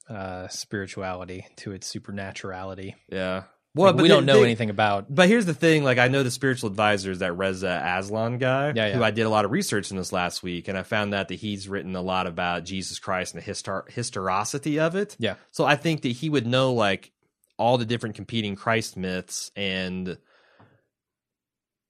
[0.09, 2.95] uh, spirituality, to its supernaturality.
[3.11, 3.45] yeah.
[3.77, 5.13] Well, but we don't know they- anything about.
[5.13, 8.73] But here's the thing: like I know the spiritual advisor is that Reza Aslan guy,
[8.75, 8.93] Yeah, yeah.
[8.97, 11.29] who I did a lot of research in this last week, and I found out
[11.29, 15.17] that he's written a lot about Jesus Christ and the histor- historicity of it.
[15.19, 15.35] Yeah.
[15.51, 17.11] So I think that he would know like
[17.57, 20.19] all the different competing Christ myths and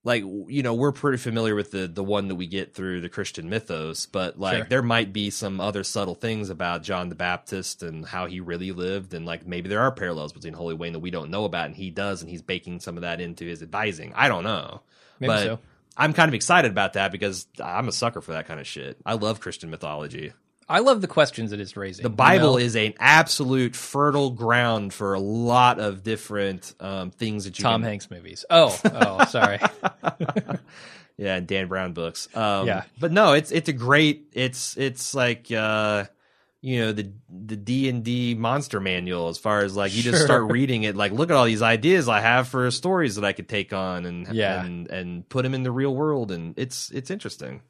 [0.04, 3.08] like you know we're pretty familiar with the the one that we get through the
[3.08, 4.66] Christian mythos, but like Sure.
[4.68, 8.70] there might be some other subtle things about John the Baptist and how he really
[8.72, 11.66] lived, and like maybe there are parallels between Holy Wayne that we don't know about,
[11.66, 14.12] and he does, and he's baking some of that into his advising.
[14.14, 14.82] I don't know,
[15.20, 15.58] Maybe but so.
[15.96, 18.98] I'm kind of excited about that because I'm a sucker for that kind of shit.
[19.06, 20.32] I love Christian mythology.
[20.68, 22.02] I love the questions that it's raising.
[22.02, 22.58] The you Bible know?
[22.58, 27.82] is an absolute fertile ground for a lot of different um, things that you Tom
[27.82, 28.44] can, Hanks movies.
[28.48, 29.58] Oh, oh, sorry.
[31.16, 32.28] yeah, and Dan Brown books.
[32.34, 32.82] Um, Yeah.
[32.98, 34.28] but no, it's it's a great.
[34.32, 36.04] It's it's like uh,
[36.60, 40.24] you know the the D and D monster manual as far as like you just
[40.24, 40.96] start reading it.
[40.96, 44.06] Like, look at all these ideas I have for stories that I could take on
[44.06, 44.64] and Yeah.
[44.64, 47.60] and and put them in the real world, and it's it's interesting.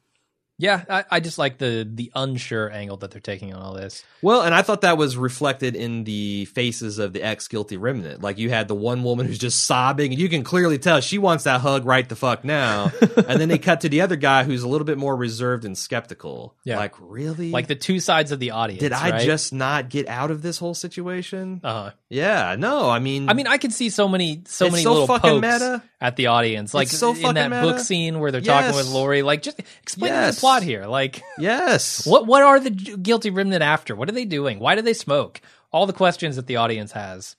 [0.57, 4.03] Yeah, I, I just like the the unsure angle that they're taking on all this.
[4.21, 8.21] Well, and I thought that was reflected in the faces of the ex guilty remnant.
[8.21, 11.17] Like you had the one woman who's just sobbing, and you can clearly tell she
[11.17, 12.91] wants that hug right the fuck now.
[13.27, 15.77] and then they cut to the other guy who's a little bit more reserved and
[15.77, 16.55] skeptical.
[16.63, 16.77] Yeah.
[16.77, 17.51] Like, really?
[17.51, 18.79] Like the two sides of the audience.
[18.79, 19.25] did I right?
[19.25, 21.59] just not get out of this whole situation?
[21.63, 21.91] Uh-huh.
[22.09, 22.89] yeah, no.
[22.89, 25.41] I mean, I mean, I can see so many, so It's many so little fucking
[25.41, 25.83] pokes meta.
[25.99, 29.21] at the audience, like so in that fucking book scene where they're talking with Laurie.
[29.21, 30.35] Like, just explain Yes.
[30.35, 30.85] the plot here.
[30.85, 32.05] Like, yes.
[32.07, 33.95] what what are the guilty remnant after?
[33.95, 34.59] What are they doing?
[34.59, 35.41] Why do they smoke?
[35.71, 37.35] All the questions that the audience has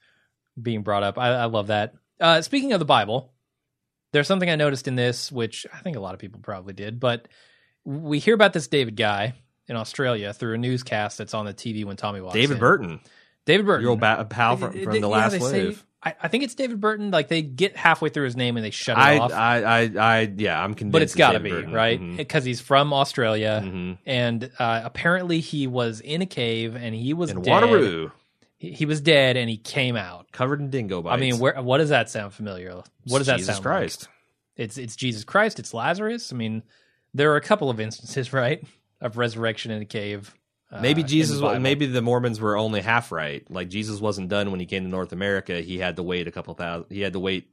[0.61, 1.19] being brought up.
[1.19, 1.95] I, I love that.
[2.21, 3.33] Uh, speaking of the Bible,
[4.13, 7.01] there's something I noticed in this, which I think a lot of people probably did,
[7.01, 7.29] but
[7.85, 9.35] we hear about this David guy
[9.69, 12.61] in Australia through a newscast that's on the TV when Tommy walks David in.
[12.61, 13.01] Burton,
[13.45, 13.83] David Burton.
[13.83, 15.85] your old ba- pal from, from the yeah, last wave.
[16.07, 17.11] I, I think it's David Burton.
[17.11, 19.33] Like they get halfway through his name and they shut it I, off.
[19.33, 19.91] I, I,
[20.21, 20.93] I, yeah, I'm convinced.
[20.93, 21.73] but it's got to be Burton.
[21.73, 23.99] right because he's from Australia, Mhm.
[24.07, 27.53] and uh, apparently he was in a cave and he was In dead.
[27.63, 28.13] Wanneroo,
[28.57, 30.31] He, he was dead and he came out.
[30.33, 31.15] covered in dingo bites.
[31.15, 32.73] I mean, where what does that sound familiar?
[33.09, 34.03] What does that Jesus sound Christ.
[34.05, 34.11] like?
[34.57, 35.59] It's it's Jesus Christ.
[35.59, 36.33] It's Lazarus.
[36.33, 36.63] I mean,
[37.15, 38.63] there are a couple of instances, right,
[39.01, 40.35] of resurrection in a cave.
[40.73, 41.41] Uh, Maybe Jesus.
[41.61, 43.49] Maybe the Mormons were only half right.
[43.51, 45.61] Like Jesus wasn't done when he came to North America.
[45.61, 46.87] He had to wait a couple thousand.
[46.91, 47.49] He had to wait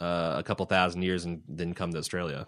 [0.00, 2.46] uh, a couple thousand years and then come to Australia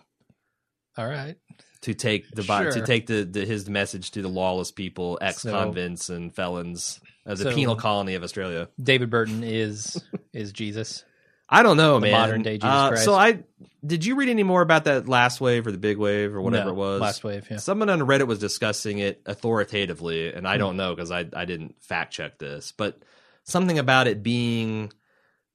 [0.97, 1.37] All right.
[1.83, 2.71] to take the Sure.
[2.73, 7.41] to take the, the his message to the lawless people, ex convicts and felons as
[7.41, 8.69] a So- penal colony of Australia.
[8.83, 10.03] David Burton is
[10.33, 11.05] is Jesus.
[11.53, 12.13] I don't know, The man.
[12.13, 13.05] modern day Jesus Uh, Christ.
[13.05, 13.43] So I
[13.85, 16.67] did you read any more about that last wave or the big wave or whatever
[16.67, 17.01] No, it was?
[17.01, 17.49] last wave.
[17.51, 17.57] Yeah.
[17.57, 20.59] Someone on Reddit was discussing it authoritatively, and I Hmm.
[20.61, 23.03] don't know because I I didn't fact check this, but
[23.45, 24.93] something about it being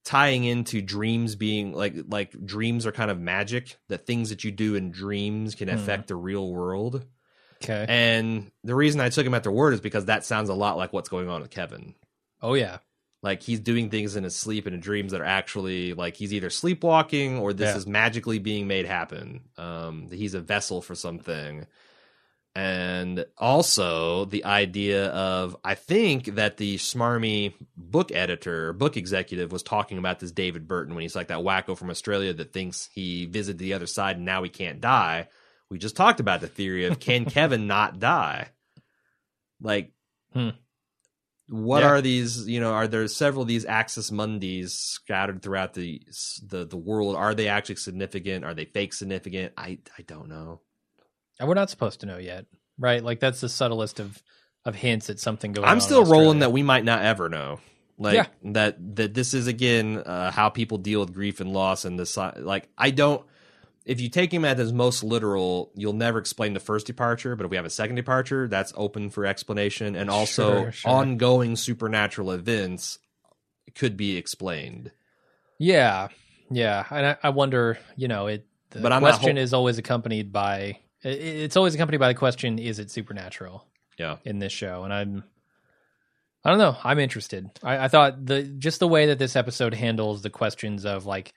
[0.04, 4.52] tying into dreams being like like dreams are kind of magic that things that you
[4.52, 5.76] do in dreams can Hmm.
[5.76, 7.06] affect the real world.
[7.64, 7.86] Okay.
[7.88, 10.78] And the reason I took him at their word is because that sounds a lot
[10.78, 11.96] like what's going on with Kevin.
[12.42, 12.80] oh yeah.
[13.26, 16.32] Like he's doing things in his sleep and in dreams that are actually like he's
[16.32, 17.78] either sleepwalking or this Yeah.
[17.78, 19.42] is magically being made happen.
[19.58, 21.66] Um, he's a vessel for something.
[22.58, 29.64] And also the idea of I think that the smarmy book editor, book executive, was
[29.64, 33.26] talking about this David Burton when he's like that wacko from Australia that thinks he
[33.26, 35.28] visited the other side and now he can't die.
[35.72, 38.50] We just talked about the theory of can Kevin not die?
[39.60, 39.92] Like
[40.32, 40.50] Hmm.
[41.48, 41.90] What Yeah.
[41.90, 46.02] are these you know are there several of these axis mundis scattered throughout the
[46.48, 50.62] the the world are they actually significant are they fake significant i i don't know
[51.40, 52.46] And we're not supposed to know yet,
[52.80, 53.04] right?
[53.04, 54.22] Like that's the subtlest of
[54.66, 55.72] of hints at something going on.
[55.72, 57.60] i'm still rolling that we might not ever know
[58.00, 58.26] like Yeah.
[58.54, 62.18] that that this is again uh, how people deal with grief and loss and this
[62.18, 63.24] like i don't
[63.86, 67.46] if you take him at his most literal you'll never explain the first departure but
[67.46, 70.92] if we have a second departure that's open for explanation and also Sure, sure.
[70.92, 73.00] ongoing supernatural events
[73.76, 74.92] could be explained
[75.60, 76.08] Yeah,
[76.52, 78.46] yeah, and I, I wonder, you know, it.
[78.72, 80.78] The But I'm question hol- is always accompanied by.
[81.02, 83.66] it- It's always accompanied by the question: Is it supernatural?
[83.98, 84.18] Yeah.
[84.26, 85.24] In this show, and I'm.
[86.44, 86.78] I don't know.
[86.84, 87.50] I'm interested.
[87.64, 91.34] I, I thought the just the way that this episode handles the questions of like,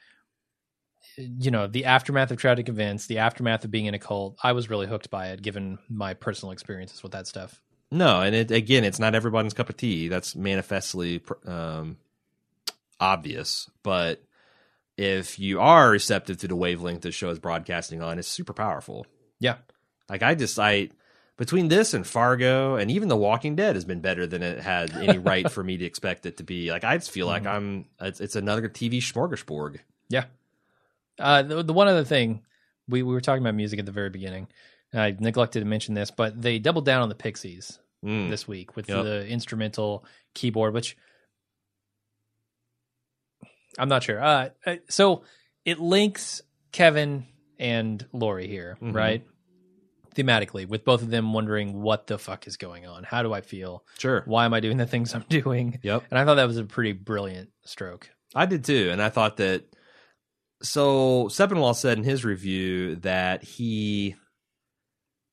[1.19, 4.39] you know, the aftermath of tragic events, the aftermath of being in a cult.
[4.43, 7.61] I was really hooked by it, given my personal experiences with that stuff.
[7.91, 10.09] No, and it again, it's not everybody's cup of tea.
[10.09, 11.97] That's manifestly um,
[13.01, 13.71] obvious.
[13.83, 14.23] But
[14.97, 19.07] if you are receptive to the wavelength the show is broadcasting on, it's super powerful.
[19.41, 19.57] Yeah.
[20.09, 20.91] Like I just I
[21.37, 24.95] between this and Fargo and even The Walking Dead has been better than it had
[24.97, 26.71] any right for me to expect it to be.
[26.71, 29.79] Like I just feel like I'm it's, it's another TV smorgasbord.
[30.11, 30.25] Yeah.
[31.19, 32.43] Uh, the, the one other thing
[32.89, 34.49] we we were talking about music at the very beginning.
[34.93, 38.31] and I neglected to mention this, but they doubled down on the Pixies Mm.
[38.31, 39.05] this week with Yep.
[39.05, 40.97] the instrumental keyboard, which
[43.79, 44.23] I'm not sure.
[44.23, 45.23] Uh, uh, so
[45.65, 46.41] it links
[46.73, 47.27] Kevin
[47.59, 48.95] and Laurie here, Mhm.
[48.95, 49.25] right?
[50.15, 53.05] Thematically, with both of them wondering what the fuck is going on.
[53.05, 53.85] How do I feel?
[53.99, 54.23] Sure.
[54.27, 55.79] Why am I doing the things I'm doing?
[55.83, 56.05] Yep.
[56.11, 58.09] And I thought that was a pretty brilliant stroke.
[58.35, 59.65] I did too, and I thought that.
[60.63, 64.17] So Sepinwall said in his review that he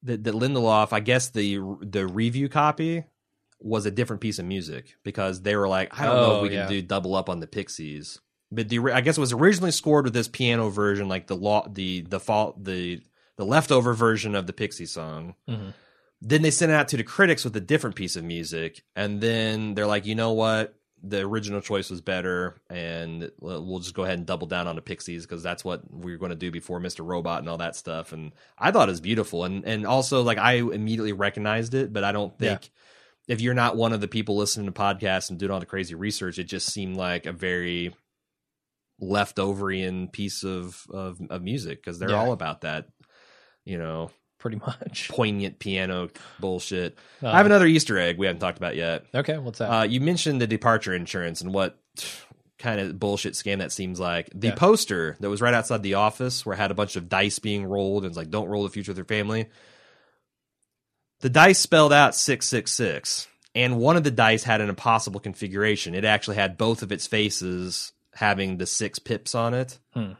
[0.03, 3.05] that, that Lindelof, I guess the the review copy
[3.59, 6.49] was a different piece of music because they were like, I don't know Oh, if
[6.49, 6.63] we yeah.
[6.65, 8.19] can do double up on the Pixies,
[8.51, 11.67] but the I guess it was originally scored with this piano version, like the law
[11.67, 13.01] the the fault the
[13.37, 15.35] the leftover version of the Pixie song.
[15.49, 15.73] Mhm.
[16.21, 19.19] Then they sent it out to the critics with a different piece of music, and
[19.21, 20.75] then they're like, you know what?
[21.07, 24.81] The original choice was better, and we'll just go ahead and double down on the
[24.81, 27.05] Pixies because that's what we were going to do before Mr.
[27.05, 28.11] Robot and all that stuff.
[28.13, 32.03] And I thought it was beautiful, and and also like I immediately recognized it, but
[32.03, 32.71] I don't think
[33.27, 35.95] if you're not one of the people listening to podcasts and doing all the crazy
[35.95, 37.93] research, it just seemed like a very
[39.01, 42.21] leftoverian piece of of, of music because they're Yeah.
[42.21, 42.87] all about that,
[43.65, 45.09] you know, Pretty much.
[45.11, 46.09] poignant piano
[46.39, 46.97] bullshit.
[47.23, 49.05] Uh, I have another Easter egg we haven't talked about yet.
[49.13, 49.69] Okay, what's that?
[49.71, 51.79] Uh, you mentioned the departure insurance and what
[52.59, 54.29] kind of bullshit scam that seems like.
[54.33, 54.55] The Yeah.
[54.55, 57.65] poster that was right outside the office where it had a bunch of dice being
[57.65, 59.47] rolled and it's like, don't roll the future with your family.
[61.21, 65.95] The dice spelled out 666, and one of the dice had an impossible configuration.
[65.95, 69.79] It actually had both of its faces having the six pips on it.
[69.93, 70.11] Hmm.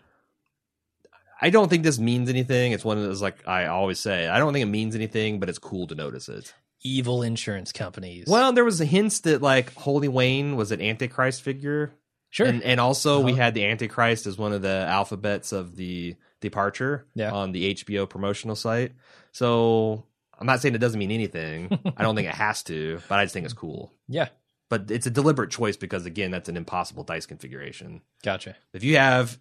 [1.41, 2.71] I don't think this means anything.
[2.71, 5.49] It's one of those, like I always say, I don't think it means anything, but
[5.49, 6.53] it's cool to notice it.
[6.83, 8.25] Evil insurance companies.
[8.27, 11.91] Well, there was a hints that like Holy Wayne was an Antichrist figure,
[12.29, 12.45] sure.
[12.47, 13.41] and and also we Uh-huh.
[13.41, 17.31] had the Antichrist as one of the alphabets of the departure Yeah.
[17.31, 18.91] on the HBO promotional site.
[19.31, 20.05] So
[20.37, 21.69] I'm not saying it doesn't mean anything.
[21.97, 23.91] I don't think it has to, but I just think it's cool.
[24.07, 24.27] yeah,
[24.69, 28.01] But it's a deliberate choice because again, that's an impossible dice configuration.
[28.23, 28.55] gotcha.
[28.73, 29.39] If you have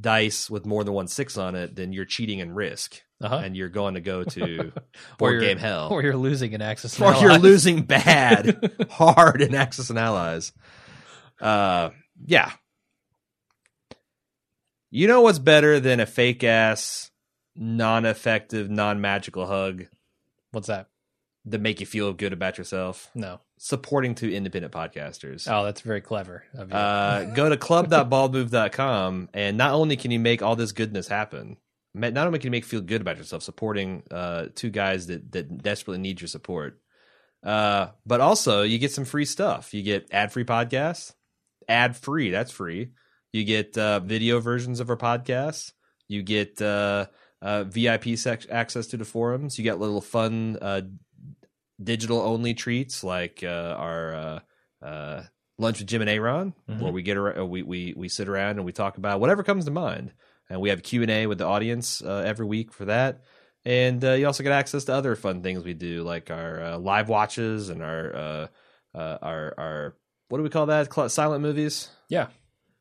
[0.00, 3.36] dice with more than one six on it, then you're cheating and risk, Uh-huh.
[3.36, 4.72] and you're going to go to
[5.18, 7.00] board game hell Or you're losing an access.
[7.00, 10.52] or you're losing bad hard in Axis and Allies.
[11.40, 11.90] Uh,
[12.24, 12.52] yeah.
[14.90, 17.10] You know what's better than a fake ass,
[17.54, 19.86] non effective, non magical hug
[20.52, 20.88] What's that?
[21.44, 23.10] that make you feel good about yourself?
[23.14, 23.40] No.
[23.58, 25.50] Supporting two independent podcasters.
[25.50, 26.44] Oh, that's very clever.
[26.70, 31.56] Uh, go to club.baldmove.com and not only can you make all this goodness happen,
[31.94, 35.62] not only can you make feel good about yourself supporting uh, two guys that, that
[35.62, 36.78] desperately need your support,
[37.42, 39.72] uh, but also you get some free stuff.
[39.72, 41.14] You get ad free podcasts,
[41.68, 42.90] ad free, that's free.
[43.32, 45.72] You get uh, video versions of our podcasts.
[46.08, 47.06] You get uh,
[47.42, 49.58] uh, VIP sec- access to the forums.
[49.58, 50.82] You get little fun uh,
[51.82, 55.22] digital only treats like uh, our uh, uh,
[55.58, 56.80] lunch with Jim and Aaron, Mhm.
[56.80, 59.64] where we get around, we we we sit around and we talk about whatever comes
[59.66, 60.12] to mind,
[60.48, 63.22] and we have Q and A with the audience uh, every week for that.
[63.64, 66.78] And uh, you also get access to other fun things we do, like our uh,
[66.78, 68.46] live watches and our uh,
[68.94, 69.96] uh, our our
[70.28, 70.92] what do we call that?
[71.10, 71.88] Silent movies.
[72.08, 72.28] yeah.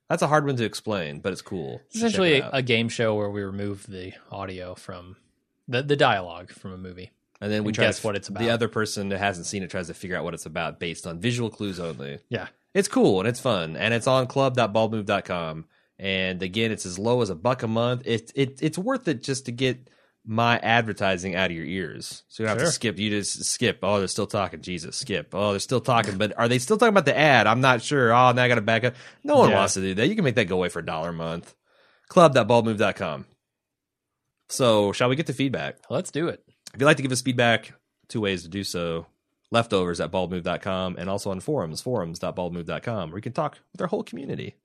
[0.07, 1.81] That's a hard one to explain, but it's cool.
[1.87, 4.75] It's You should check essentially it a, a game show where we remove the audio
[4.75, 5.15] from
[5.67, 7.09] the the dialogue from a movie.
[7.41, 8.39] And then we and try guess to, what it's about.
[8.43, 11.05] The other person that hasn't seen it tries to figure out what it's about based
[11.07, 12.19] on visual clues only.
[12.29, 12.47] Yeah.
[12.73, 15.65] It's cool and it's fun, and it's on club.baldmove.com.
[15.97, 18.01] And again, it's as low as a buck a month.
[18.05, 19.89] It, it it's worth it just to get
[20.25, 22.23] my advertising out of your ears.
[22.27, 22.67] So you don't have Sure.
[22.67, 22.97] to skip.
[22.99, 23.79] You just skip.
[23.83, 24.59] Oh, they're still talking.
[24.61, 25.29] Jesus, skip.
[25.33, 26.17] Oh, they're still talking.
[26.17, 27.47] But are they still talking about the ad?
[27.47, 28.11] I'm not sure.
[28.11, 28.95] Oh, now I got to back up.
[29.23, 29.57] No one Yeah.
[29.57, 30.07] wants to do that.
[30.07, 31.53] You can make that go away for a dollar a month.
[32.09, 33.25] Club.baldmove.com.
[34.49, 35.77] So, shall we get to feedback?
[35.89, 36.43] Let's do it.
[36.75, 37.71] If you'd like to give us feedback,
[38.09, 39.05] two ways to do so.
[39.49, 44.03] Leftovers at baldmove.com and also on forums, forums.baldmove.com, where you can talk with our whole
[44.03, 44.55] community.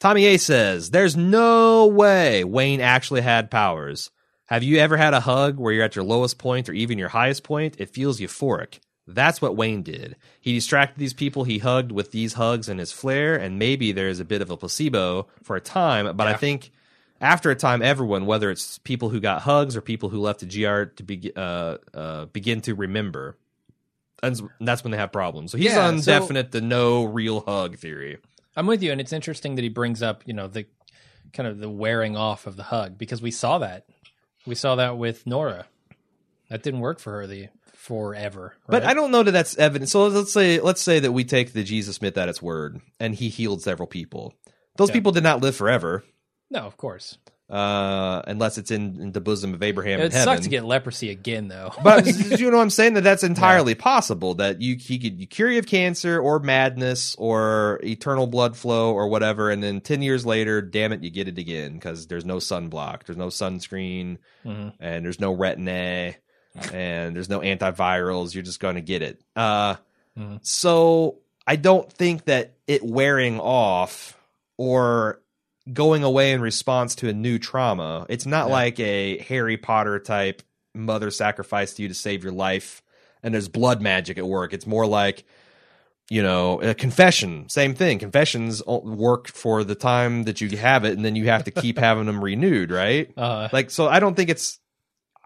[0.00, 4.10] Tommy A says, There's no way Wayne actually had powers.
[4.46, 7.10] Have you ever had a hug where you're at your lowest point or even your
[7.10, 7.76] highest point?
[7.78, 8.80] It feels euphoric.
[9.06, 10.16] That's what Wayne did.
[10.40, 14.18] He distracted these people he hugged with these hugs and his flair, and maybe there's
[14.18, 16.72] a bit of a placebo for a time, but I think
[17.20, 20.46] after a time, everyone, whether it's people who got hugs or people who left the
[20.46, 23.36] GR to be, uh, uh, begin to remember.
[24.22, 25.52] And that's when they have problems.
[25.52, 28.18] So he's Yeah, on so- definite the no real hug theory.
[28.56, 30.66] I'm with you, and it's interesting that he brings up, you know, the
[31.32, 33.86] kind of the wearing off of the hug because we saw that.
[34.46, 35.66] We saw that with Nora
[36.48, 38.56] That didn't work for her the forever.
[38.66, 38.84] But?
[38.84, 39.92] I don't know that that's evidence.
[39.92, 43.14] So let's say let's say that we take the Jesus myth at its word, and
[43.14, 44.34] he healed several people.
[44.76, 44.94] Those Yeah.
[44.94, 46.02] people did not live forever,
[46.50, 47.16] no, of course.
[47.48, 51.48] uh, unless it's in, in the bosom of Abraham It sucks to get leprosy again,
[51.48, 51.72] though.
[51.82, 52.06] but
[52.38, 52.94] you know what I'm saying?
[52.94, 54.34] That that's entirely possible.
[54.34, 58.92] That you he could you cure you of cancer or madness or eternal blood flow
[58.94, 62.24] or whatever, and then ten years later, damn it, you get it again because there's
[62.24, 64.72] no sunblock, there's no sunscreen, Mhm.
[64.78, 66.16] and there's no retin-A,
[66.72, 68.32] and there's no antivirals.
[68.32, 69.20] You're just going to get it.
[69.34, 69.74] Uh,
[70.18, 70.38] Mhm.
[70.42, 74.16] So I don't think that it wearing off
[74.56, 75.20] or
[75.72, 78.06] going away in response to a new trauma.
[78.08, 78.52] It's not Yeah.
[78.52, 80.42] like a Harry Potter type
[80.74, 82.82] mother sacrificed to you to save your life
[83.22, 84.52] and there's blood magic at work.
[84.52, 85.24] It's more like
[86.12, 88.00] you know, a confession, same thing.
[88.00, 91.78] Confessions work for the time that you have it, and then you have to keep
[91.86, 93.12] having them renewed, right?
[93.16, 94.58] Uh, Like, so I don't think it's.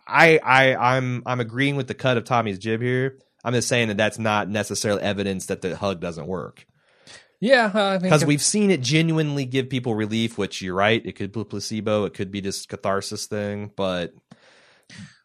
[0.06, 3.18] I I I'm I'm agreeing with the cut of Tommy's jib here.
[3.42, 6.66] I'm just saying that that's not necessarily evidence that the hug doesn't work
[7.44, 10.38] yeah, uh, I because we've seen it genuinely give people relief.
[10.38, 14.14] Which you're right, it could be placebo, it could be this catharsis thing, but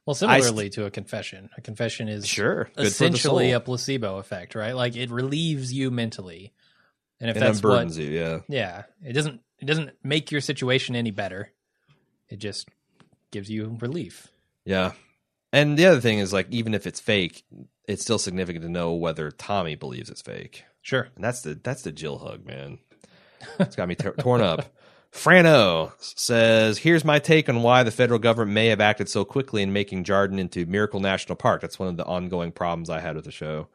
[0.06, 4.76] well, similarly to a confession, a confession is sure, good essentially a placebo effect, right?
[4.76, 6.52] Like it relieves you mentally,
[7.22, 8.10] and if it that's unburdens what, you.
[8.10, 11.54] Yeah, yeah, it doesn't it doesn't make your situation any better.
[12.28, 12.68] It just
[13.32, 14.28] gives you relief.
[14.66, 14.92] yeah.
[15.52, 17.44] And the other thing is like, even if it's fake,
[17.88, 20.64] it's still significant to know whether Tommy believes it's fake.
[20.90, 21.08] Sure.
[21.14, 22.80] And that's the that's the Jill hug, man.
[23.60, 24.66] It's got me t- torn up.
[25.14, 29.62] Frano says, "Here's my take on why the federal government may have acted so quickly
[29.62, 31.62] in making Jarden into Miracle National Park.
[31.62, 33.68] That's one of the ongoing problems I had with the show.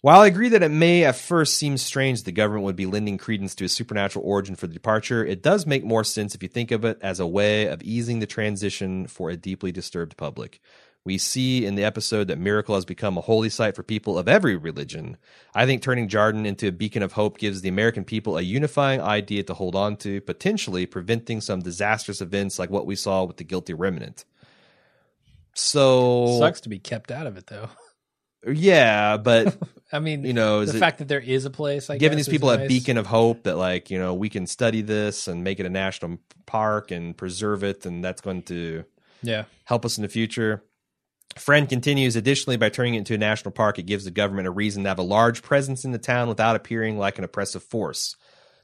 [0.00, 3.18] While I agree that it may at first seem strange the government would be lending
[3.18, 6.48] credence to a supernatural origin for the departure, it does make more sense if you
[6.48, 10.58] think of it as a way of easing the transition for a deeply disturbed public."
[11.04, 14.28] We see in the episode that Miracle has become a holy site for people of
[14.28, 15.16] every religion.
[15.54, 19.00] I think turning Jarden into a beacon of hope gives the American people a unifying
[19.00, 23.38] idea to hold on to, potentially preventing some disastrous events like what we saw with
[23.38, 24.26] the guilty remnant.
[25.54, 27.68] So, Sucks to be kept out of it, though.
[28.46, 29.56] yeah, but
[29.92, 32.26] I mean, you know, the it fact that there is a place, I giving guess,
[32.26, 32.68] these people a nice.
[32.68, 35.70] beacon of hope that, like, you know, we can study this and make it a
[35.70, 38.84] national park and preserve it, and that's going to
[39.22, 40.62] Yeah, help us in the future.
[41.36, 44.50] Friend continues, additionally, by turning it into a national park, it gives the government a
[44.50, 48.16] reason to have a large presence in the town without appearing like an oppressive force.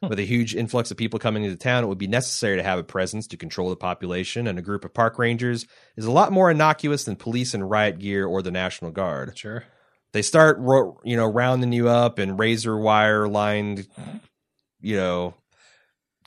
[0.02, 2.78] With a huge influx of people coming into town, it would be necessary to have
[2.78, 5.64] a presence to control the population, and a group of park rangers
[5.96, 9.36] is a lot more innocuous than police in riot gear or the National Guard.
[9.38, 9.64] sure.
[10.12, 13.86] They start, ro- you know, rounding you up and razor wire lined,
[14.80, 15.34] you know,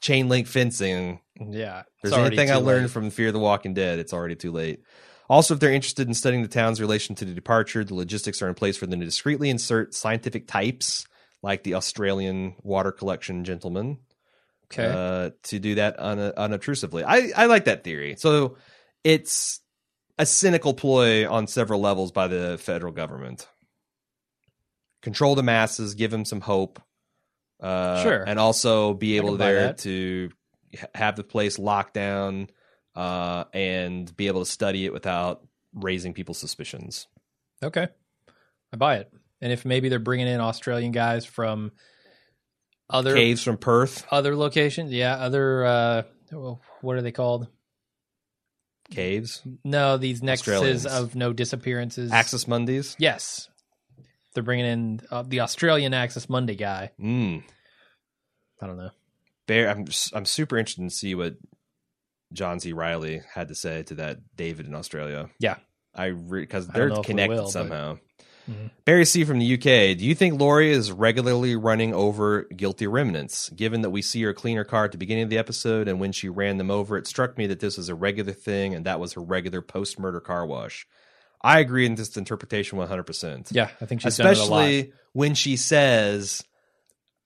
[0.01, 1.83] chain link fencing Yeah.
[2.01, 2.91] there's anything I learned late.
[2.91, 4.81] from Fear the Walking Dead, it's already too late.
[5.29, 8.49] Also, if they're interested in studying the town's relation to the departure, the logistics are
[8.49, 11.05] in place for them to discreetly insert scientific types,
[11.43, 13.99] like the Australian water collection gentleman,
[14.71, 14.85] Okay.
[14.85, 17.03] uh, to do that un- unobtrusively.
[17.05, 18.15] I, I like that theory.
[18.17, 18.57] So
[19.03, 19.61] it's
[20.17, 23.47] a cynical ploy on several levels by the federal government.
[25.01, 26.81] Control the masses, give them some hope,
[27.61, 28.23] uh, Sure.
[28.27, 30.29] and also be able there to
[30.93, 32.47] have the place locked down
[32.95, 37.07] uh, and be able to study it without raising people's suspicions.
[37.63, 37.87] okay.
[38.71, 39.11] I buy it.
[39.41, 41.71] And if maybe they're bringing in Australian guys from
[42.89, 46.03] other Caves from Perth, other locations, yeah, other uh,
[46.81, 47.47] what are they called?
[48.89, 52.11] caves, No, these nexuses of no disappearances.
[52.11, 52.95] Axis Mundis.
[52.97, 53.49] Yes,
[54.33, 56.91] they're bringing in uh, the Australian Axis Mundi guy.
[56.99, 57.43] Mm.
[58.61, 58.91] I don't know.
[59.47, 61.35] Bear, I'm I'm super interested to see what
[62.33, 62.73] John C.
[62.73, 65.29] Reilly had to say to that David in Australia.
[65.39, 65.57] Yeah.
[65.95, 67.97] I because I they're don't know if we connected will, but- somehow.
[68.49, 68.71] Mhm.
[68.83, 69.93] Barry C from the UK.
[69.95, 73.49] Do you think Laurie is regularly running over guilty remnants?
[73.49, 75.99] Given that we see her clean her car at the beginning of the episode, and
[75.99, 78.85] when she ran them over, it struck me that this was a regular thing, and
[78.87, 80.87] that was her regular post murder car wash.
[81.43, 83.03] I agree in this interpretation 100.
[83.03, 84.61] percent Yeah, I think she's done it a lot.
[84.63, 86.43] especially when she says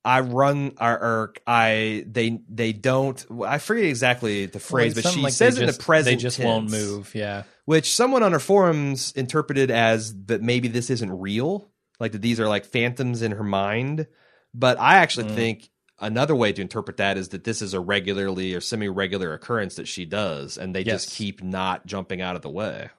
[0.05, 5.13] i run or, or i they they don't i forget exactly the phrase it's but
[5.13, 7.13] she like says in just, the present They just won't move.
[7.15, 7.43] Yeah.
[7.65, 12.39] which someone on her forums interpreted as that maybe this isn't real like that these
[12.39, 14.07] are like phantoms in her mind
[14.53, 15.35] but i actually Mm.
[15.35, 19.75] think another way to interpret that is that this is a regularly or semi-regular occurrence
[19.75, 22.89] that she does and they just keep not jumping out of the way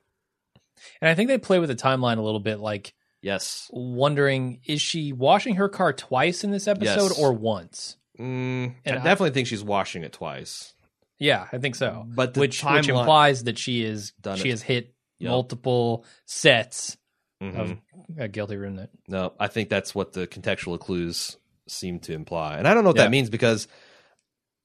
[1.00, 2.94] And I think they play with the timeline a little bit, like
[3.25, 7.18] yes wondering is she washing her car twice in this episode Yes.
[7.18, 7.97] or once?
[8.18, 10.75] mm, And i I- definitely think she's washing it twice
[11.18, 12.05] Yeah, I think so.
[12.07, 14.53] But which which implies that she is Done she it.
[14.53, 15.31] has hit Yep.
[15.31, 16.97] multiple sets
[17.43, 17.57] Mhm.
[17.57, 17.79] of
[18.18, 18.91] a guilty remnant.
[19.09, 21.37] No, I think that's what the contextual clues
[21.68, 22.59] seem to imply.
[22.59, 23.05] And I don't know what Yeah.
[23.05, 23.68] that means because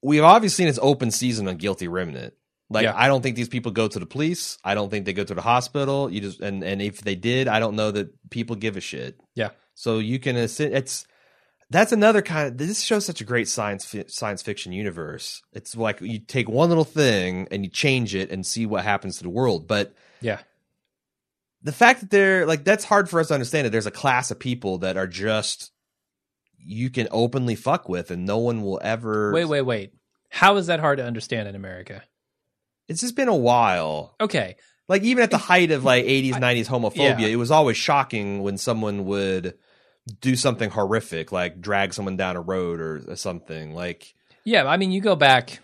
[0.01, 2.33] we've obviously seen it's open season on Guilty Remnant.
[2.69, 2.93] Like Yeah.
[2.95, 4.57] I don't think these people go to the police.
[4.63, 6.11] I don't think they go to the hospital.
[6.11, 9.19] You just and and if they did, I don't know that people give a shit.
[9.35, 9.49] Yeah.
[9.73, 11.05] So you can it's
[11.71, 15.41] that's another kind of this shows such a great science fi- science fiction universe.
[15.53, 19.17] It's like you take one little thing and you change it and see what happens
[19.17, 19.67] to the world.
[19.67, 20.39] But Yeah.
[21.61, 24.31] the fact that they're like that's hard for us to understand that there's a class
[24.31, 25.71] of people that are just
[26.57, 29.93] you can openly fuck with and no one will ever Wait, wait, wait.
[30.29, 32.03] How is that hard to understand in America?
[32.89, 34.55] It's just been a while Okay.
[34.89, 37.27] like even at the height of like 80s 90s homophobia yeah.
[37.27, 39.53] it was always shocking when someone would
[40.21, 44.13] do something horrific like drag someone down a road or, or something like
[44.43, 45.59] Yeah, I mean, you go back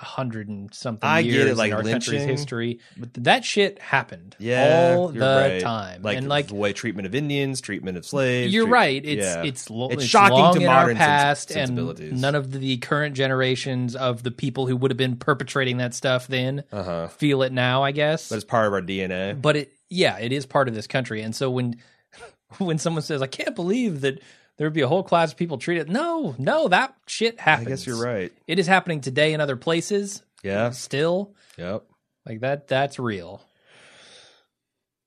[0.00, 2.80] a hundred and something I get years it, like in our country's lynching, history.
[3.14, 5.60] That shit happened yeah all the right.
[5.60, 9.04] time, like, and like the way treatment of indians treatment of slaves you're treat- right.
[9.04, 9.42] It's yeah.
[9.42, 12.12] it's lo- It's it's, shocking to modern sens- past, and sensibilities.
[12.12, 16.26] none of the current generations of the people who would have been perpetrating that stuff
[16.26, 17.82] then uh-huh feel it now.
[17.82, 20.74] I guess, but it's part of our dna but it yeah, it is part of
[20.74, 21.76] this country, and so when
[22.58, 24.20] when someone says, "I can't believe that."
[24.58, 25.90] There would be a whole class of people treated.
[25.90, 27.66] No, no, that shit happens.
[27.66, 30.22] i guess you're right It is happening today in other places.
[30.42, 31.84] yeah Still, yep
[32.26, 32.66] like that.
[32.68, 33.40] That's real.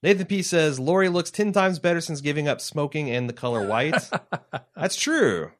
[0.02, 3.68] Nathan P says Laurie looks ten times better since giving up smoking and the color
[3.68, 4.10] white.
[4.76, 5.52] That's true.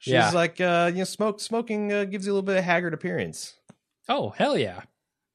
[0.00, 0.30] She's Yeah.
[0.30, 3.54] like, uh, you know, smoke smoking uh, gives you a little bit of haggard appearance.
[4.08, 4.80] Oh hell yeah!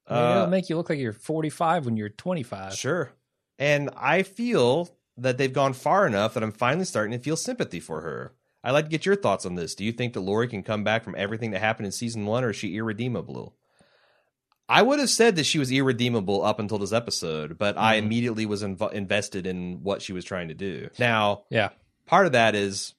[0.06, 2.74] I mean, Uh, it'll make you look like you're 45 when you're 25.
[2.74, 3.12] Sure.
[3.58, 7.80] And I feel that they've gone far enough that I'm finally starting to feel sympathy
[7.80, 8.32] for her.
[8.62, 9.74] I'd like to get your thoughts on this.
[9.74, 12.44] Do you think that Laurie can come back from everything that happened in season one,
[12.44, 13.54] or is she irredeemable?
[14.68, 18.04] I would have said that she was irredeemable up until this episode, but I Mhm.
[18.04, 20.90] immediately was inv- invested in what she was trying to do.
[20.98, 21.70] Now, Yeah.
[22.06, 22.94] part of that is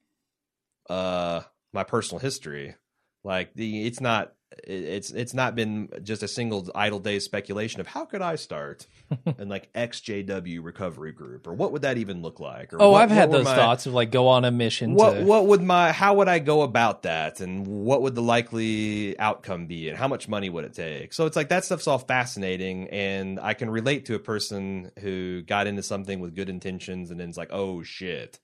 [0.90, 1.42] uh
[1.72, 2.76] my personal history.
[3.24, 4.34] Like the it's not
[4.66, 8.86] it's it's not been just a single idle day's speculation of how could I start
[9.40, 12.74] in like XJW recovery group or what would that even look like?
[12.74, 14.94] Or Oh, what- I've had those my- thoughts of like go on a mission.
[14.94, 18.22] What to, what would my how would I go about that and what would the
[18.22, 21.14] likely outcome be and how much money would it take?
[21.14, 25.42] So it's like that stuff's all fascinating and I can relate to a person who
[25.44, 28.40] got into something with good intentions and then it's like, oh shit.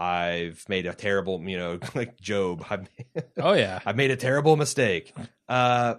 [0.00, 2.64] I've made a terrible, you know, like Job.
[2.70, 2.88] I've
[3.36, 3.80] Oh yeah.
[3.84, 5.12] I've made a terrible mistake.
[5.48, 5.96] Uh,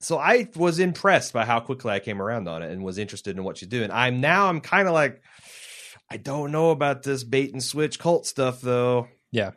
[0.00, 3.36] so I was impressed by how quickly I came around on it and was interested
[3.36, 3.90] in what she's doing.
[3.90, 5.22] I'm now I'm kind of like,
[6.10, 9.08] I don't know about this bait and switch cult stuff though.
[9.32, 9.52] Yeah.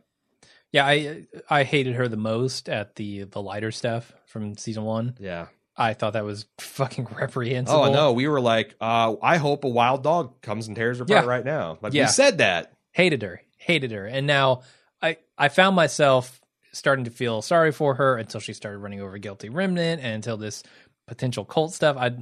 [0.72, 5.16] Yeah, I I hated her the most at the the lighter stuff from season 1.
[5.20, 5.48] Yeah.
[5.76, 7.80] I thought that was fucking reprehensible.
[7.84, 11.04] Oh no, we were like, uh, I hope a wild dog comes and tears her
[11.04, 11.30] apart Yeah.
[11.30, 11.78] right now.
[11.82, 12.06] Like Yeah.
[12.06, 12.72] we said that.
[12.92, 13.42] Hated her.
[13.58, 14.06] Hated her.
[14.06, 14.62] And now
[15.02, 16.40] I I found myself
[16.74, 20.38] starting to feel sorry for her until she started running over guilty remnant and until
[20.38, 20.64] this
[21.08, 21.98] potential cult stuff.
[21.98, 22.18] I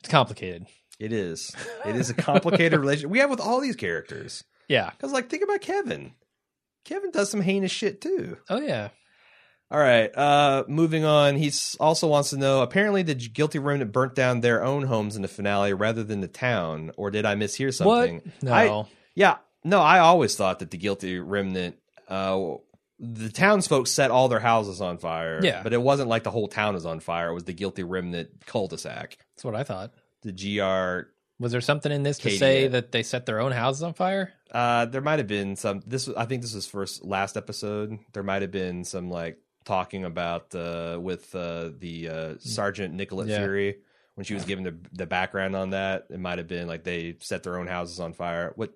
[0.00, 0.66] it's complicated.
[0.98, 1.54] It is.
[1.84, 4.44] It is a complicated relationship we have with all these characters.
[4.68, 4.90] Yeah.
[4.90, 6.12] Because like, think about Kevin.
[6.84, 8.38] Kevin does some heinous shit too.
[8.48, 8.88] Oh yeah.
[9.70, 10.16] All right.
[10.16, 11.34] Uh, moving on.
[11.36, 12.62] He also wants to know.
[12.62, 16.28] Apparently, the guilty remnant burnt down their own homes in the finale rather than the
[16.28, 16.92] town.
[16.96, 18.16] Or did I mishear something?
[18.24, 18.42] What?
[18.42, 18.52] No.
[18.52, 18.86] I-
[19.16, 19.36] Yeah.
[19.66, 21.76] No, I always thought that the guilty remnant,
[22.08, 22.54] uh,
[23.00, 25.40] the townsfolk set all their houses on fire.
[25.42, 25.62] Yeah.
[25.62, 27.30] But it wasn't like the whole town was on fire.
[27.30, 29.18] It was the guilty remnant cul-de-sac.
[29.34, 29.92] That's what I thought.
[30.22, 31.10] The GR.
[31.38, 34.32] Was there something in this to say that they set their own houses on fire?
[34.50, 35.82] Uh, there might have been some.
[35.84, 37.98] This I think, this was first last episode.
[38.12, 43.28] There might have been some like talking about uh, with uh, the uh, Sergeant Nicolette
[43.28, 43.38] Yeah.
[43.38, 43.78] Fury
[44.14, 46.06] when she was given the the background on that.
[46.08, 48.52] It might have been like they set their own houses on fire.
[48.56, 48.72] What?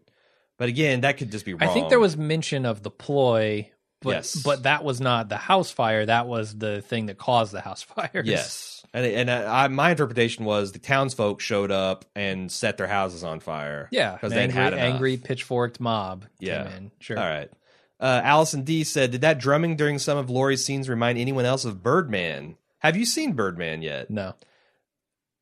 [0.61, 1.69] But again, that could just be wrong.
[1.69, 3.71] I think there was mention of the ploy,
[4.03, 4.43] but Yes.
[4.43, 6.05] but that was not the house fire.
[6.05, 8.27] That was the thing that caused the house fires.
[8.29, 13.25] yes, and and I, my interpretation was the townsfolk showed up and set their houses
[13.25, 13.89] on fire.
[13.91, 14.85] Yeah, because they angry, had enough.
[14.85, 16.65] angry pitchforked mob Yeah.
[16.65, 16.91] came in.
[17.01, 17.19] Sure.
[17.19, 17.51] All right.
[17.99, 21.65] Uh, Allison D said, "Did that drumming during some of Laurie's scenes remind anyone else
[21.65, 22.57] of Birdman?
[22.81, 24.11] Have you seen Birdman yet?
[24.11, 24.35] No.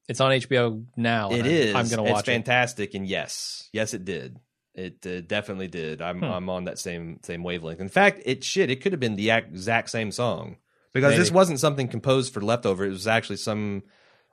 [0.09, 1.31] It's on HBO now.
[1.31, 1.75] It I'm- is.
[1.75, 2.31] I'm going to watch it.
[2.31, 4.39] It's fantastic, and yes, yes, it did.
[4.79, 6.01] It uh, definitely did.
[6.01, 6.25] I'm Hmm.
[6.25, 7.81] I'm on that same same wavelength.
[7.81, 8.71] In fact, it shit.
[8.71, 10.57] It could have been the exact same song
[10.93, 12.85] because this wasn't something composed for leftover.
[12.85, 13.83] It was actually some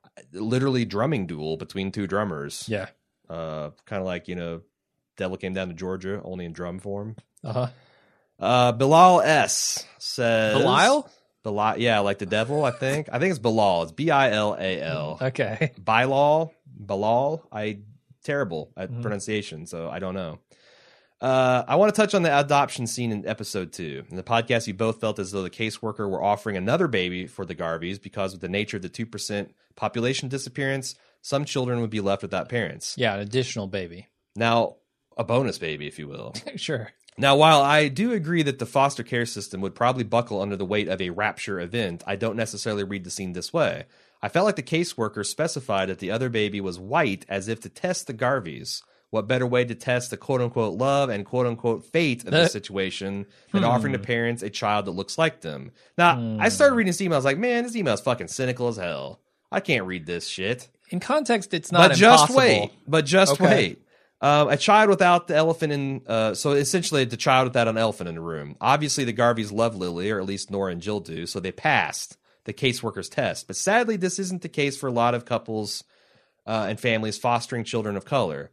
[0.04, 2.66] uh, literally drumming duel between two drummers.
[2.68, 2.90] Yeah.
[3.28, 4.62] Uh, kind of like you know,
[5.18, 7.16] Devil came down to Georgia, only in drum form.
[7.44, 7.68] Uh huh.
[8.40, 11.10] Uh, Bilal S says Belial?
[11.44, 12.64] Bilal, yeah, like the devil.
[12.64, 13.10] I think.
[13.12, 13.84] I think it's Bilal.
[13.84, 15.18] It's B I L A L.
[15.22, 15.72] Okay.
[15.84, 17.48] Bilal, Bilal.
[17.52, 17.80] I
[18.26, 19.02] terrible at Mhm.
[19.02, 20.40] pronunciation, so I don't know.
[21.22, 24.04] Uh, I want to touch on the adoption scene in episode two.
[24.10, 27.46] In the podcast, you both felt as though the caseworker were offering another baby for
[27.46, 31.90] the Garveys because, with the nature of the two percent population disappearance, some children would
[31.90, 32.96] be left without parents.
[32.98, 34.08] Yeah, an additional baby.
[34.36, 34.76] Now,
[35.18, 36.34] a bonus baby, if you will.
[36.58, 36.90] sure.
[37.18, 40.66] Now, while I do agree that the foster care system would probably buckle under the
[40.66, 43.86] weight of a rapture event, I don't necessarily read the scene this way.
[44.26, 47.70] I felt like the caseworker specified that the other baby was white as if to
[47.70, 48.82] test the Garveys.
[49.12, 52.48] What better way to test the quote unquote love and quote unquote fate of the
[52.48, 53.70] situation than hmm.
[53.70, 55.70] offering to parents a child that looks like them?
[55.96, 56.42] Now, Hmm.
[56.42, 57.18] I started reading this email.
[57.18, 59.20] I was like, man, this email is fucking cynical as hell.
[59.52, 62.38] I can't read this shit In context, it's not but just impossible.
[62.40, 62.72] wait.
[62.88, 63.46] But just Okay.
[63.46, 63.82] wait.
[64.22, 66.02] Um, a child without the elephant in.
[66.08, 68.56] Uh, so essentially, the child without an elephant in the room.
[68.60, 72.18] Obviously, the Garveys love Lily, or at least Nora and Jill do, so they passed
[72.46, 73.48] the caseworker's test.
[73.48, 75.84] But sadly, this isn't the case for a lot of couples
[76.48, 78.52] uh, and families fostering children of color.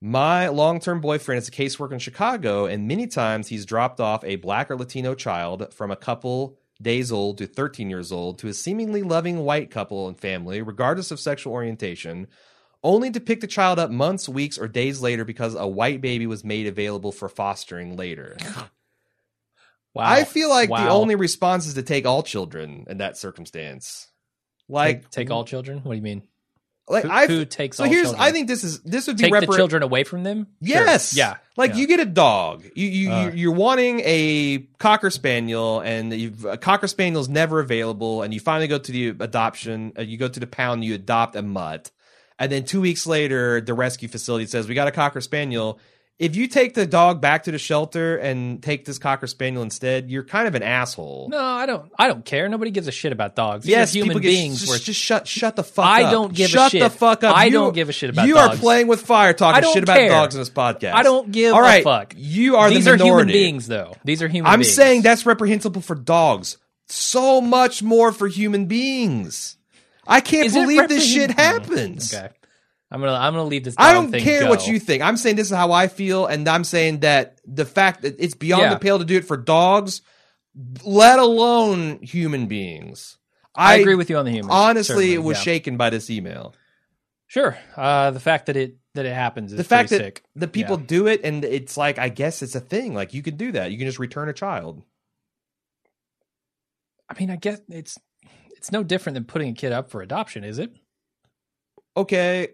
[0.00, 4.24] My long term boyfriend is a caseworker in Chicago, and many times he's dropped off
[4.24, 8.48] a black or Latino child from a couple days old to 13 years old to
[8.48, 12.26] a seemingly loving white couple and family, regardless of sexual orientation,
[12.82, 16.26] only to pick the child up months, weeks, or days later because a white baby
[16.26, 18.38] was made available for fostering later.
[19.94, 20.04] Wow.
[20.04, 24.08] I feel like the only response is to take all children in that circumstance.
[24.68, 25.78] Like, take, take all children.
[25.82, 26.22] What do you mean?
[26.90, 28.22] like who, I who takes so all here's children?
[28.22, 30.48] I think this is this would be take the children away from them.
[30.62, 30.84] Sure.
[30.84, 31.16] Yes.
[31.16, 31.36] Yeah.
[31.56, 31.76] Like yeah.
[31.76, 32.64] you get a dog.
[32.74, 33.24] You you Uh.
[33.26, 38.40] you- you're wanting a cocker spaniel, and you've, a cocker spaniel's never available, and you
[38.40, 39.92] finally go to the adoption.
[39.98, 41.90] Uh, you go to the pound, you adopt a mutt,
[42.38, 45.78] and then two weeks later, the rescue facility says we got a cocker spaniel.
[46.20, 50.10] If you take the dog back to the shelter and take this cocker spaniel instead,
[50.10, 51.28] you're kind of an asshole.
[51.30, 51.90] No, I don't.
[51.98, 52.46] I don't care.
[52.50, 53.64] Nobody gives a shit about dogs.
[53.64, 54.60] These yes, human beings.
[54.66, 56.12] Just, just shut shut the fuck I up.
[56.12, 56.72] don't give a shit.
[56.72, 57.34] shut the fuck up.
[57.34, 58.28] I You- don't give a shit about dogs.
[58.28, 60.10] You are playing with fire, talking shit about care.
[60.10, 60.92] dogs in this podcast.
[60.92, 62.12] I don't give All right, a fuck.
[62.18, 63.94] You are These the are human beings, though.
[64.04, 64.44] These are human.
[64.50, 64.52] Beings.
[64.54, 64.74] I'm beings.
[64.74, 66.58] saying that's reprehensible for dogs.
[66.86, 69.56] So much more for human beings.
[70.06, 72.12] I can't Is believe this shit happens.
[72.12, 72.28] Okay,
[72.90, 73.12] I'm gonna.
[73.12, 73.76] I'm gonna leave this.
[73.78, 74.48] I don't thing care go.
[74.48, 75.02] what you think.
[75.02, 78.34] I'm saying this is how I feel, and I'm saying that the fact that it's
[78.34, 78.74] beyond Yeah.
[78.74, 80.02] the pale to do it for dogs,
[80.84, 83.16] let alone human beings.
[83.54, 84.50] I, agree with you on the human.
[84.50, 85.42] honestly was yeah.
[85.42, 86.54] shaken by this email.
[87.26, 87.56] Sure.
[87.76, 90.24] Uh, the fact that it that it happens is the fact that sick.
[90.34, 90.86] the people Yeah.
[90.86, 92.92] do it, and it's like I guess it's a thing.
[92.94, 93.70] Like you can do that.
[93.70, 94.82] You can just return a child.
[97.08, 97.98] I mean, I guess it's
[98.56, 100.74] it's no different than putting a kid up for adoption, is it?
[101.96, 102.48] Okay.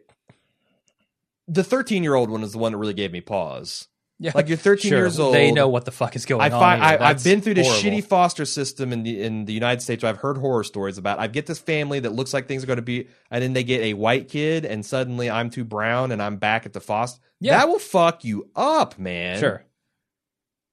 [1.49, 3.89] The 13 year old one is the one that really gave me pause.
[4.19, 4.33] Yeah.
[4.35, 5.35] Like you're 13 Sure, years old.
[5.35, 6.79] They know what the fuck is going I on.
[6.79, 6.85] here.
[7.03, 7.91] I, I've been through this horrible.
[7.91, 10.03] shitty foster system in the in the United States.
[10.03, 11.19] Where I've heard horror stories about.
[11.19, 13.63] I get this family that looks like things are going to be, and then they
[13.63, 17.21] get a white kid, and suddenly I'm too brown, and I'm back at the foster.
[17.41, 17.59] Yeah.
[17.59, 19.39] That will fuck you up, man.
[19.39, 19.63] Sure.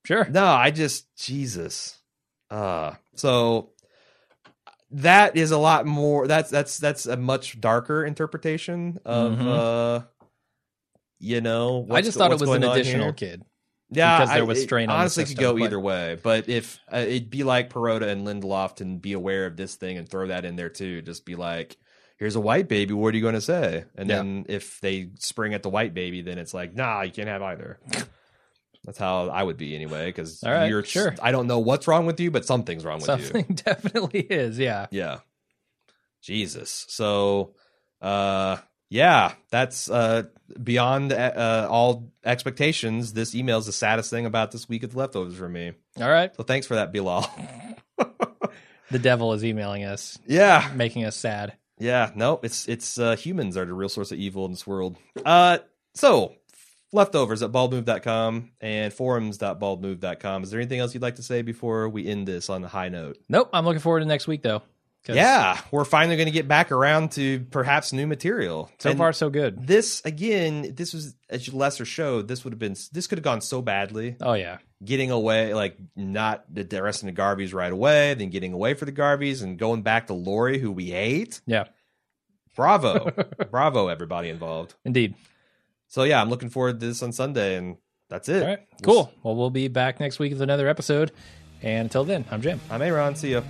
[0.06, 0.26] Sure.
[0.30, 1.98] No, I just Jesus.
[2.50, 3.70] Uh so
[4.90, 9.46] that is a lot more that's that's that's a much darker interpretation of Mhm.
[10.00, 10.04] uh
[11.24, 13.42] you know I just thought it was an additional kid.
[13.90, 16.18] yeah because there I- was it strain on the honestly could go but- either way
[16.22, 19.98] but if uh, it'd be like Perrotta and Lindelof and be aware of this thing
[19.98, 21.76] and throw that in there too just be like
[22.18, 24.16] here's a white baby what are you going to say and Yeah.
[24.16, 27.42] then if they spring at the white baby then it's like nah you can't have
[27.42, 27.78] either
[28.84, 31.14] that's how I would be anyway because right, you're sure.
[31.22, 34.58] I don't know what's wrong with you but something's wrong with you Something definitely is.
[34.58, 34.86] Yeah.
[34.90, 35.18] yeah
[36.22, 37.54] Jesus so
[38.00, 38.56] uh
[38.94, 40.22] yeah that's uh
[40.62, 45.36] beyond uh, all expectations this email is the saddest thing about this week of leftovers
[45.36, 46.34] for me All right.
[46.36, 47.28] so thanks for that Bilal
[48.90, 51.54] The devil is emailing us, yeah making us sad.
[51.78, 54.96] Yeah, no, it's it's uh, humans are the real source of evil in this world.
[55.24, 55.58] Uh,
[55.94, 56.36] so
[56.92, 60.42] leftovers at baldmove.com and forums.baldmove.com.
[60.44, 62.88] Is there anything else you'd like to say before we end this on a high
[62.90, 63.18] note?
[63.28, 63.50] Nope.
[63.52, 64.62] I'm looking forward to next week though.
[65.12, 68.70] Yeah, we're finally going to get back around to perhaps new material.
[68.78, 69.66] So And far, so good.
[69.66, 72.22] this again, this was a lesser show.
[72.22, 74.16] This would have been this could have gone so badly.
[74.20, 74.58] Oh yeah.
[74.84, 78.92] Getting away, like not the arresting the Garveys right away, then getting away for the
[78.92, 81.40] Garveys and going back to Laurie, who we hate.
[81.46, 81.64] Yeah.
[82.56, 83.10] Bravo,
[83.50, 84.74] bravo, everybody involved.
[84.84, 85.14] Indeed.
[85.88, 87.76] So yeah, I'm looking forward to this on Sunday, and
[88.08, 88.42] that's it.
[88.42, 88.60] All right.
[88.82, 89.12] Cool.
[89.22, 91.12] Well, we'll be back next week with another episode.
[91.62, 92.60] And until then, I'm Jim.
[92.70, 93.16] I'm Aaron.
[93.16, 93.42] See ya.